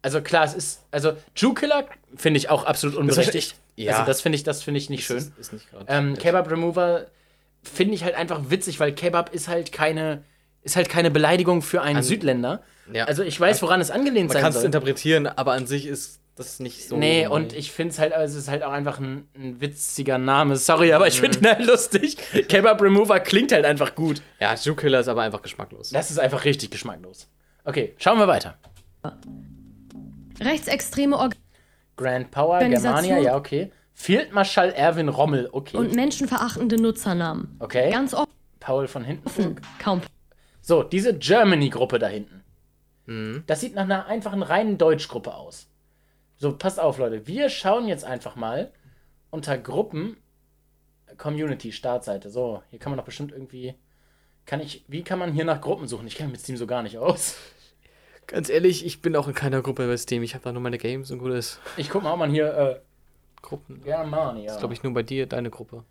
[0.00, 1.86] Also klar, es ist, also Jew-Killer
[2.16, 3.56] finde ich auch absolut unberechtigt.
[3.76, 3.92] Ja.
[3.92, 5.18] Also das finde ich, das finde ich nicht schön.
[5.18, 5.84] Ist, ist nicht gerade.
[5.88, 7.06] Ähm, Kebab Remover
[7.62, 10.22] finde ich halt einfach witzig, weil Kebab ist halt keine,
[10.66, 12.62] ist halt keine Beleidigung für einen An- Südländer.
[12.92, 13.04] Ja.
[13.06, 14.66] Also ich weiß, woran es angelehnt Man sein kann es soll.
[14.66, 16.96] interpretieren, aber an sich ist das nicht so.
[16.98, 20.18] Nee, und ich finde es halt, also es ist halt auch einfach ein, ein witziger
[20.18, 20.56] Name.
[20.56, 22.16] Sorry, aber ich finde ihn halt lustig.
[22.48, 24.20] Kebab Remover klingt halt einfach gut.
[24.38, 25.90] Ja, Jew-Killer ist aber einfach geschmacklos.
[25.90, 27.28] Das ist einfach richtig geschmacklos.
[27.64, 28.58] Okay, schauen wir weiter.
[30.40, 31.34] Rechtsextreme Org
[31.96, 33.72] Grand Power, Germania, ja, okay.
[33.94, 35.76] Field Marschall Erwin Rommel, okay.
[35.78, 37.56] und menschenverachtende Nutzernamen.
[37.60, 37.90] okay.
[37.90, 39.56] Ganz offen, Paul von hinten.
[39.82, 40.02] kaum.
[40.66, 42.42] So, diese Germany-Gruppe da hinten.
[43.46, 45.68] Das sieht nach einer einfachen reinen Deutschgruppe aus.
[46.38, 47.28] So, passt auf, Leute.
[47.28, 48.72] Wir schauen jetzt einfach mal
[49.30, 50.16] unter Gruppen
[51.18, 52.30] Community Startseite.
[52.30, 53.76] So, hier kann man doch bestimmt irgendwie.
[54.44, 54.84] Kann ich.
[54.88, 56.08] Wie kann man hier nach Gruppen suchen?
[56.08, 57.36] Ich kenne mich mit Steam so gar nicht aus.
[58.26, 60.24] Ganz ehrlich, ich bin auch in keiner Gruppe bei Steam.
[60.24, 61.60] Ich habe da nur meine Games und gutes.
[61.76, 62.52] Ich guck mal, ob man hier.
[62.52, 62.80] Äh,
[63.40, 63.82] Gruppen.
[63.84, 64.46] Germania.
[64.46, 65.84] Das ist, glaube ich, nur bei dir deine Gruppe.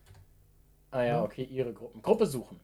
[0.92, 2.02] Ah ja, okay, ihre Gruppen.
[2.02, 2.60] Gruppe suchen.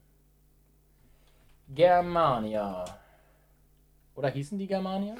[1.74, 2.86] Germania.
[4.15, 5.15] Oder hießen die Germania?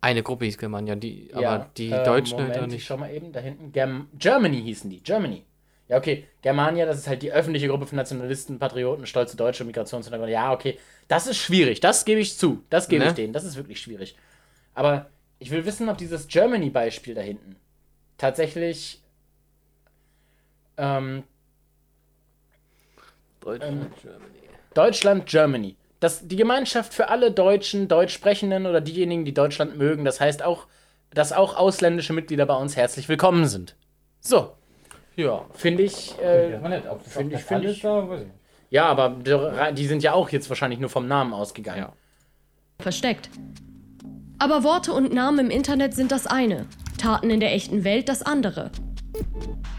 [0.00, 2.84] Eine Gruppe hieß Germania, die, aber die äh, Deutschen Moment, da Ich nicht.
[2.86, 3.72] schau mal eben da hinten.
[3.72, 5.00] Germ Germany hießen die.
[5.02, 5.44] Germany.
[5.88, 6.26] Ja, okay.
[6.42, 10.30] Germania, das ist halt die öffentliche Gruppe für Nationalisten, Patrioten, stolze Deutsche, Migrationshintergrund.
[10.30, 10.78] Ja, okay.
[11.08, 11.80] Das ist schwierig.
[11.80, 12.62] Das gebe ich zu.
[12.70, 13.10] Das gebe Ne?
[13.10, 13.32] ich denen.
[13.32, 14.16] Das ist wirklich schwierig.
[14.74, 17.56] Aber ich will wissen, ob dieses Germany-Beispiel da hinten
[18.18, 19.02] tatsächlich
[20.76, 21.22] ähm,
[23.40, 23.92] Deutschland,
[24.74, 25.76] Deutschland, Germany.
[26.04, 30.04] Das, die Gemeinschaft für alle Deutschen, Deutschsprechenden oder diejenigen, die Deutschland mögen.
[30.04, 30.66] Das heißt auch,
[31.14, 33.74] dass auch ausländische Mitglieder bei uns herzlich willkommen sind.
[34.20, 34.52] So.
[35.16, 35.46] Ja.
[35.54, 36.14] Finde ich.
[36.20, 36.58] Äh,
[37.08, 37.82] Finde ich, finde ich.
[38.68, 41.86] Ja, aber die- die sind ja auch jetzt wahrscheinlich nur vom Namen ausgegangen.
[42.82, 43.30] versteckt.
[44.38, 46.66] Aber Worte und Namen im Internet sind das eine,
[46.98, 48.70] Taten in der echten Welt das andere.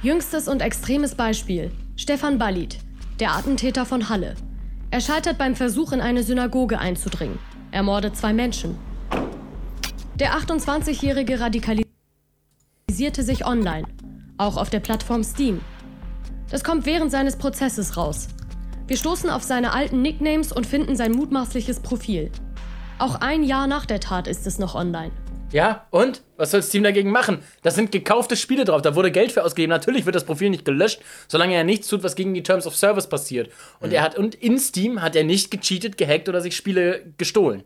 [0.01, 2.79] Jüngstes und extremes Beispiel: Stefan Ballit,
[3.19, 4.33] der Attentäter von Halle.
[4.91, 7.39] Er scheitert beim Versuch, in eine Synagoge einzudringen.
[7.71, 8.77] Er mordet zwei Menschen.
[10.15, 13.85] Der 28-Jährige radikalisierte sich online,
[14.37, 15.59] auch auf der Plattform Steam.
[16.49, 18.29] Das kommt während seines Prozesses raus.
[18.87, 22.31] Wir stoßen auf seine alten Nicknames und finden sein mutmaßliches Profil.
[22.97, 25.11] Auch ein Jahr nach der Tat ist es noch online.
[25.55, 26.21] Ja, und?
[26.35, 27.41] Was soll Steam dagegen machen?
[27.61, 29.69] Das sind gekaufte Spiele drauf, da wurde Geld für ausgegeben.
[29.69, 30.99] Natürlich wird das Profil nicht gelöscht,
[31.29, 33.49] solange er nichts tut, was gegen die Terms of Service passiert.
[33.79, 37.63] Und er hat, und in Steam hat er nicht gecheatet, gehackt oder sich Spiele gestohlen.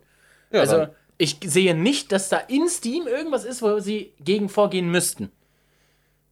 [0.52, 0.90] Ja, also, dann.
[1.18, 5.32] ich sehe nicht, dass da in Steam irgendwas ist, wo sie gegen vorgehen müssten.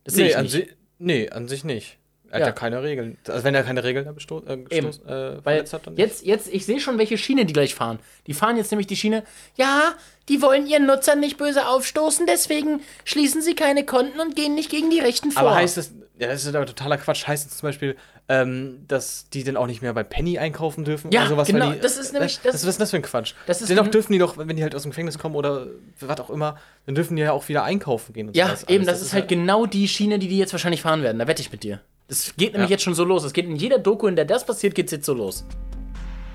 [0.05, 0.53] Das sehe Nee ich an, nicht.
[0.53, 0.69] si
[1.01, 1.99] nee, an sich nicht.
[2.31, 3.17] Er hat ja, keine Regeln.
[3.27, 6.79] Also wenn er keine Regeln äh, gestoß- äh, Weil hat, dann jetzt, jetzt, ich sehe
[6.79, 7.99] schon, welche Schiene die gleich fahren.
[8.27, 9.25] Die fahren jetzt nämlich die Schiene,
[9.57, 9.95] ja,
[10.29, 14.71] die wollen ihren Nutzern nicht böse aufstoßen, deswegen schließen sie keine Konten und gehen nicht
[14.71, 15.43] gegen die Rechten vor.
[15.43, 17.27] Aber heißt das, ja, das ist aber totaler Quatsch.
[17.27, 17.97] Heißt das zum Beispiel,
[18.29, 21.11] ähm, dass die dann auch nicht mehr bei Penny einkaufen dürfen?
[21.13, 23.03] Ja, oder sowas, genau, die, das ist nämlich- Äh, das- was ist das für ein
[23.03, 23.35] Quatsch?
[23.47, 25.69] das ist Dennoch dürfen die doch, wenn die halt aus dem Gefängnis kommen oder
[26.01, 28.85] was auch immer, dann dürfen die ja auch wieder einkaufen gehen und ja, sowas eben,
[28.85, 28.99] alles.
[28.99, 31.19] das, ist halt genau die Schiene, die die jetzt wahrscheinlich fahren werden.
[31.19, 31.81] Da wette ich mit dir.
[32.09, 32.75] Das geht nämlich Ja.
[32.75, 33.23] jetzt schon so los.
[33.25, 35.45] Es geht in jeder Doku, in der das passiert, geht's jetzt so los.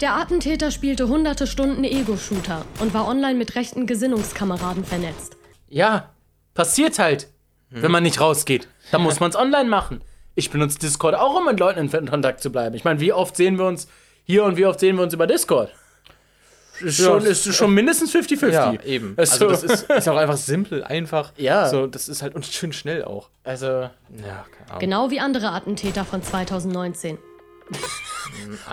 [0.04, 5.38] Der Attentäter spielte hunderte Stunden Ego-Shooter und war online mit rechten Gesinnungskameraden vernetzt.
[5.70, 6.10] Ja,
[6.54, 7.30] passiert halt,
[7.70, 8.68] wenn man nicht rausgeht.
[8.92, 10.02] Dann muss man es online machen.
[10.36, 12.76] Ich benutze Discord auch, um mit Leuten in Kontakt zu bleiben.
[12.76, 13.88] Ich meine, wie oft sehen wir uns
[14.26, 15.72] hier und wie oft sehen wir uns über Discord?
[16.86, 18.50] Schon, ist schon mindestens 50-50.
[18.50, 19.14] Ja, eben.
[19.16, 21.32] Also, Also das ist, ist auch einfach simpel, einfach.
[21.38, 21.70] Ja.
[21.70, 23.30] So, das ist halt und schön schnell auch.
[23.46, 24.80] Also, Ja, keine Ahnung.
[24.82, 27.18] Genau wie andere Attentäter von 2019.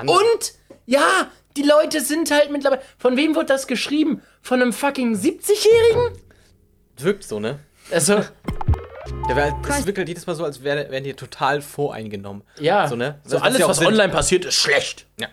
[0.07, 0.59] Und,
[0.91, 2.82] ja, die Leute sind halt mittlerweile.
[2.99, 4.22] Von wem wird das geschrieben?
[4.43, 6.18] Von einem fucking 70-Jährigen?
[6.99, 7.59] Wirkt so, ne?
[7.91, 8.14] Also,
[9.28, 12.43] Ja, weil das wirkt halt jedes Mal so, als wären die total voreingenommen.
[12.59, 13.18] ja, So, ne?
[13.24, 13.86] so alles, ja was Sinn.
[13.88, 15.07] online passiert, ist schlecht.
[15.18, 15.28] Ja.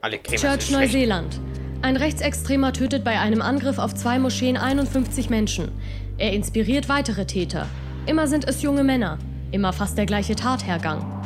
[0.00, 0.70] Alle Gamer Church.
[0.70, 1.38] Neuseeland.
[1.82, 5.70] Ein Rechtsextremer tötet bei einem Angriff auf zwei Moscheen 51 Menschen.
[6.18, 7.66] Er inspiriert weitere Täter.
[8.06, 9.18] Immer sind es junge Männer.
[9.52, 11.21] Immer fast der gleiche Tathergang.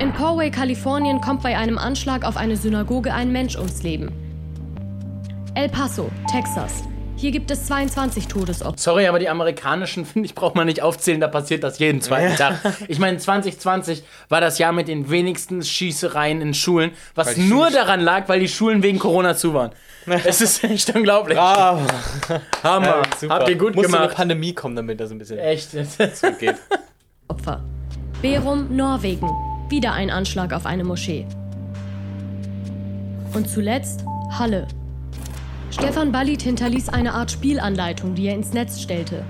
[0.00, 4.12] In Poway, Kalifornien kommt bei einem Anschlag auf eine Synagoge ein Mensch ums Leben.
[5.56, 6.84] El Paso, Texas.
[7.16, 8.78] Hier gibt es 22 Todesopfer.
[8.78, 12.36] Sorry, aber die amerikanischen, finde ich, braucht man nicht aufzählen, da passiert das jeden zweiten
[12.36, 12.60] Tag.
[12.86, 17.98] Ich meine, 2020 war das Jahr mit den wenigsten Schießereien in Schulen, was nur daran
[17.98, 19.72] lag, weil die Schulen wegen Corona zu waren.
[20.24, 21.36] Es ist echt unglaublich.
[21.36, 21.84] Bravo.
[22.62, 22.86] Hammer.
[22.86, 23.34] Ja, super.
[23.34, 24.16] Habt ihr gut Muss so eine gemacht.
[24.16, 25.72] Pandemie kommen, damit das ein bisschen Echt.
[26.38, 26.54] geht.
[27.26, 27.64] Opfer.
[28.22, 29.28] Berum, Norwegen.
[29.70, 31.26] Wieder ein Anschlag auf eine Moschee.
[33.34, 34.66] Und zuletzt Halle.
[35.70, 39.26] Stefan Ballit hinterließ eine Art Spielanleitung, die er ins Netz stellte.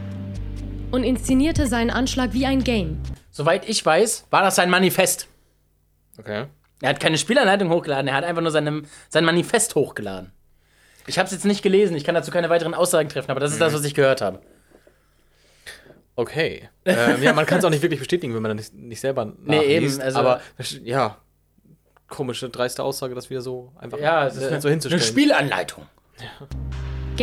[0.93, 3.01] Und inszenierte seinen Anschlag wie ein Game.
[3.33, 5.27] Soweit ich weiß, war das sein Manifest.
[6.19, 6.47] Okay.
[6.83, 10.31] Er hat keine Spielanleitung hochgeladen, er hat einfach nur seinem, sein Manifest hochgeladen.
[11.09, 13.51] Ich habe es jetzt nicht gelesen, ich kann dazu keine weiteren Aussagen treffen, aber das
[13.51, 14.41] ist das, was ich gehört habe.
[16.19, 16.69] Okay.
[16.85, 19.27] ähm, ja, man kann es auch nicht wirklich bestätigen, wenn man das nicht, nicht selber
[19.45, 20.01] Nee, eben, nachliest.
[20.01, 20.41] also- aber
[20.83, 21.17] ja,
[22.09, 25.01] komische, dreiste Aussage, das wieder so einfach Ja, es ist äh, eine, so hinzustellen.
[25.01, 25.85] eine Spielanleitung.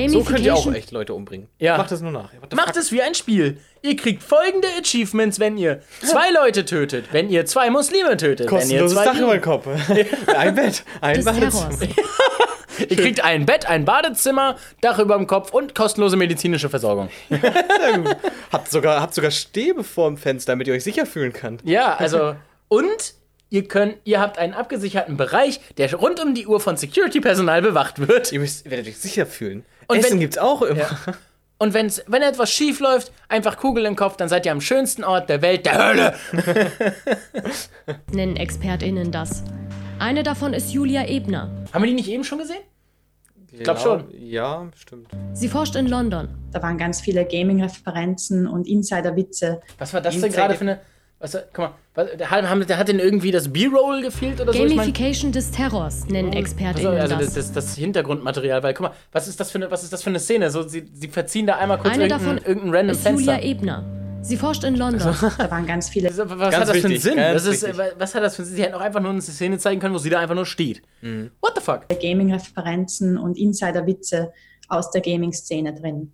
[0.08, 1.50] So könnt ihr auch echt Leute umbringen.
[1.60, 1.78] Ja.
[1.78, 2.30] Macht das nur nach.
[2.56, 3.58] Macht es wie ein Spiel.
[3.82, 8.56] Ihr kriegt folgende Achievements, wenn ihr zwei Leute tötet, wenn ihr zwei Muslime tötet, wenn
[8.70, 9.68] ihr Kostenloses zwei Dach über den Kopf.
[10.38, 11.22] ein Bett, ein.
[11.22, 11.68] Terrors.
[12.90, 17.10] Ihr kriegt ein Bett, ein Badezimmer, Dach über dem Kopf und kostenlose medizinische Versorgung.
[18.52, 21.62] Habt sogar, habt sogar Stäbe vorm Fenster, damit ihr euch sicher fühlen könnt.
[21.66, 22.36] Ja, also
[22.68, 23.14] und
[23.50, 28.08] ihr könnt, ihr habt einen abgesicherten Bereich, der rund um die Uhr von Security-Personal bewacht
[28.08, 28.32] wird.
[28.32, 29.66] Ihr müsst, werdet euch sicher fühlen.
[29.88, 30.80] Und Essen wenn- gibt's auch immer.
[30.80, 30.90] Ja.
[31.58, 35.06] Und wenn's, wenn etwas schief läuft, einfach Kugel im Kopf, dann seid ihr am schönsten
[35.06, 36.14] Ort der Welt, der Hölle.
[38.12, 39.42] Nennen ExpertInnen das.
[40.00, 41.50] Eine davon ist Julia Ebner.
[41.74, 42.60] Haben wir die nicht eben schon gesehen?
[43.52, 44.04] Ich glaub schon.
[44.12, 45.08] Ja, stimmt.
[45.34, 46.28] Sie forscht in London.
[46.52, 49.62] Da waren ganz viele Gaming-Referenzen und Insider-Witze.
[49.78, 50.80] Was war das denn Insider- gerade für eine.
[51.18, 54.60] Was, guck mal, was, der, hat- der hat denn irgendwie das B-Roll gefehlt oder so?
[54.60, 57.26] Ich mein- Gamification des Terrors nennen Also, ExpertInnen also das.
[57.34, 60.04] das, das, das Hintergrundmaterial, weil guck mal, was ist das für eine, was ist das
[60.04, 60.52] für eine Szene?
[60.52, 63.34] So, sie, sie verziehen da einmal kurz Eine irgendein, davon irgendein random ist Fenster.
[63.38, 63.84] Julia Ebner.
[64.26, 65.16] Sie forscht in London.
[65.38, 66.10] Da waren ganz viele.
[66.10, 67.18] Was Ganz hat das für einen Sinn?
[67.20, 68.56] ist, äh, was hat das für einen Sinn?
[68.58, 70.82] Sie hätten auch einfach nur eine Szene zeigen können, wo sie da einfach nur steht.
[71.42, 71.88] What the fuck?
[71.90, 74.34] Gaming-Referenzen und Insider-Witze
[74.68, 76.12] aus der Gaming-Szene drin.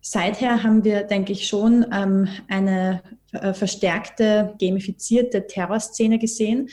[0.00, 6.68] Seither haben wir, denke ich, schon ähm, eine äh, verstärkte, gamifizierte Terrorszene gesehen.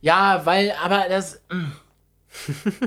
[0.00, 1.40] Ja, weil, aber das.
[1.50, 1.72] mm.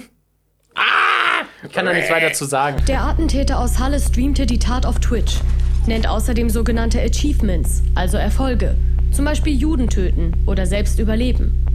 [0.76, 1.20] ah!
[1.64, 2.82] Ich kann da nichts weiter zu sagen.
[2.88, 5.40] Der Attentäter aus Halle streamte die Tat auf Twitch,
[5.88, 8.76] nennt außerdem sogenannte Achievements, also Erfolge.
[9.12, 11.66] Zum Beispiel Juden töten oder selbst überleben.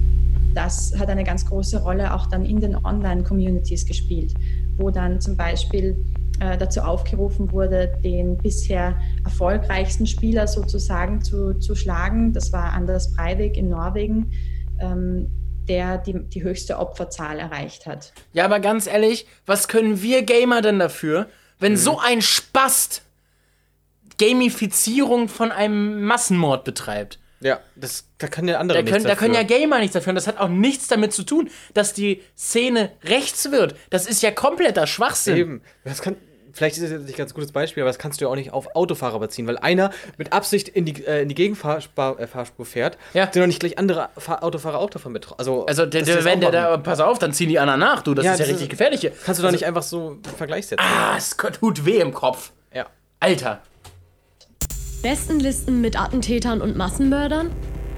[0.54, 4.34] Das hat eine ganz große Rolle auch dann in den Online-Communities gespielt,
[4.76, 5.96] wo dann zum Beispiel
[6.40, 12.32] äh, dazu aufgerufen wurde, den bisher erfolgreichsten Spieler sozusagen zu, zu schlagen.
[12.32, 14.32] Das war Anders Breivik in Norwegen,
[14.80, 15.30] ähm,
[15.68, 18.12] der die, die höchste Opferzahl erreicht hat.
[18.32, 21.28] Ja, aber ganz ehrlich, was können wir Gamer denn dafür,
[21.58, 23.02] wenn so ein Spast
[24.18, 27.18] Gamifizierung von einem Massenmord betreibt?
[27.40, 29.58] Ja, das, da kann der andere Da nichts können, da können ja dafür.
[29.58, 30.10] Gamer nichts dafür.
[30.10, 33.74] Und das hat auch nichts damit zu tun, dass die Szene rechts wird.
[33.90, 35.36] Das ist ja kompletter Schwachsinn.
[35.36, 35.62] Eben.
[35.84, 36.16] Das kann,
[36.52, 38.34] vielleicht ist es jetzt nicht ein ganz gutes Beispiel, aber das kannst du ja auch
[38.36, 42.64] nicht auf Autofahrer beziehen, weil einer mit Absicht in die, äh, in die Gegenfahrspur äh,
[42.64, 43.24] fährt, Ja.
[43.30, 45.38] sind doch nicht gleich andere Fahr Autofahrer auch davon betroffen.
[45.38, 48.00] Also, Also, der, das der, wenn der da, pass auf, dann ziehen die anderen nach,
[48.00, 48.14] du.
[48.14, 49.00] Das Ja, ist ja das richtig ist- gefährlich.
[49.02, 49.10] hier.
[49.10, 50.82] Kannst du doch Also- nicht einfach so einen Vergleich setzen.
[50.82, 52.52] Ah, es tut weh im Kopf.
[52.72, 52.86] Ja.
[53.20, 53.60] Alter.
[55.04, 57.50] Besten Listen mit Attentätern und Massenmördern?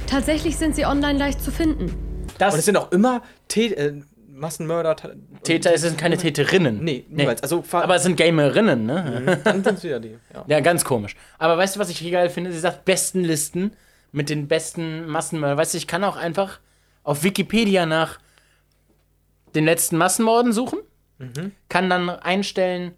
[0.09, 1.95] Tatsächlich sind sie online leicht zu finden.
[2.39, 4.97] Das Und es sind auch immer Tä äh, Massenmörder.
[5.45, 6.83] Täter, es sind keine Täterinnen.
[6.83, 7.45] Nee, niemals.
[7.45, 9.41] Also, fahr- Aber es sind Gamerinnen, ne?
[9.45, 10.19] dann sind es wieder die.
[10.35, 10.45] Ja.
[10.49, 11.15] Ja, ganz komisch.
[11.39, 12.51] Aber weißt du, was ich hier geil finde?
[12.51, 13.71] Sie sagt besten Listen
[14.11, 15.57] mit den besten Massenmördern.
[15.57, 16.59] Weißt du, ich kann auch einfach
[17.05, 18.19] auf Wikipedia nach
[19.55, 20.81] den letzten Massenmorden suchen,
[21.71, 22.93] kann dann einstellen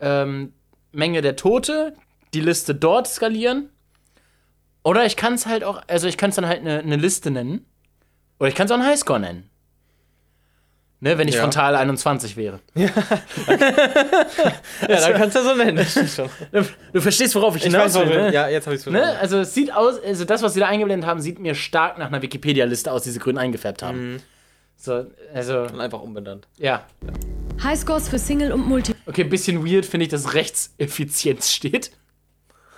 [0.00, 0.52] ähm,
[0.92, 1.94] Menge der Tote,
[2.34, 3.70] die Liste dort skalieren.
[4.82, 7.30] Oder ich kann es halt auch, also ich kann es dann halt eine eine Liste
[7.30, 7.64] nennen.
[8.38, 9.50] Oder ich kann es auch einen Highscore nennen.
[11.00, 11.42] Ne, wenn ich Ja.
[11.42, 12.58] frontal 21 wäre.
[12.74, 12.88] Ja,
[15.00, 15.78] dann kannst du so nennen.
[16.52, 18.06] Du, du verstehst, worauf ich Ich hinaus will.
[18.06, 18.32] Ne?
[18.32, 19.10] ja, jetzt hab ich's verstanden.
[19.14, 19.18] Ne?
[19.18, 22.08] Also es sieht aus, also das, was sie da eingeblendet haben, sieht mir stark nach
[22.08, 24.22] einer Wikipedia-Liste aus, die sie grün eingefärbt haben.
[24.76, 26.46] So, also, Und einfach umbenannt.
[26.56, 26.84] ja.
[27.62, 28.94] Highscores für Single und Multi.
[29.06, 31.90] Okay, ein bisschen weird finde ich, dass Rechtseffizienz steht.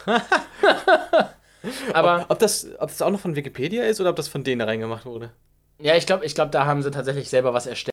[1.92, 4.60] Aber Ob das, ob das auch noch von Wikipedia ist oder ob das von denen
[4.62, 5.32] reingemacht wurde?
[5.78, 7.88] ja, ich glaube, ich glaub, da haben sie tatsächlich selber was erstellt.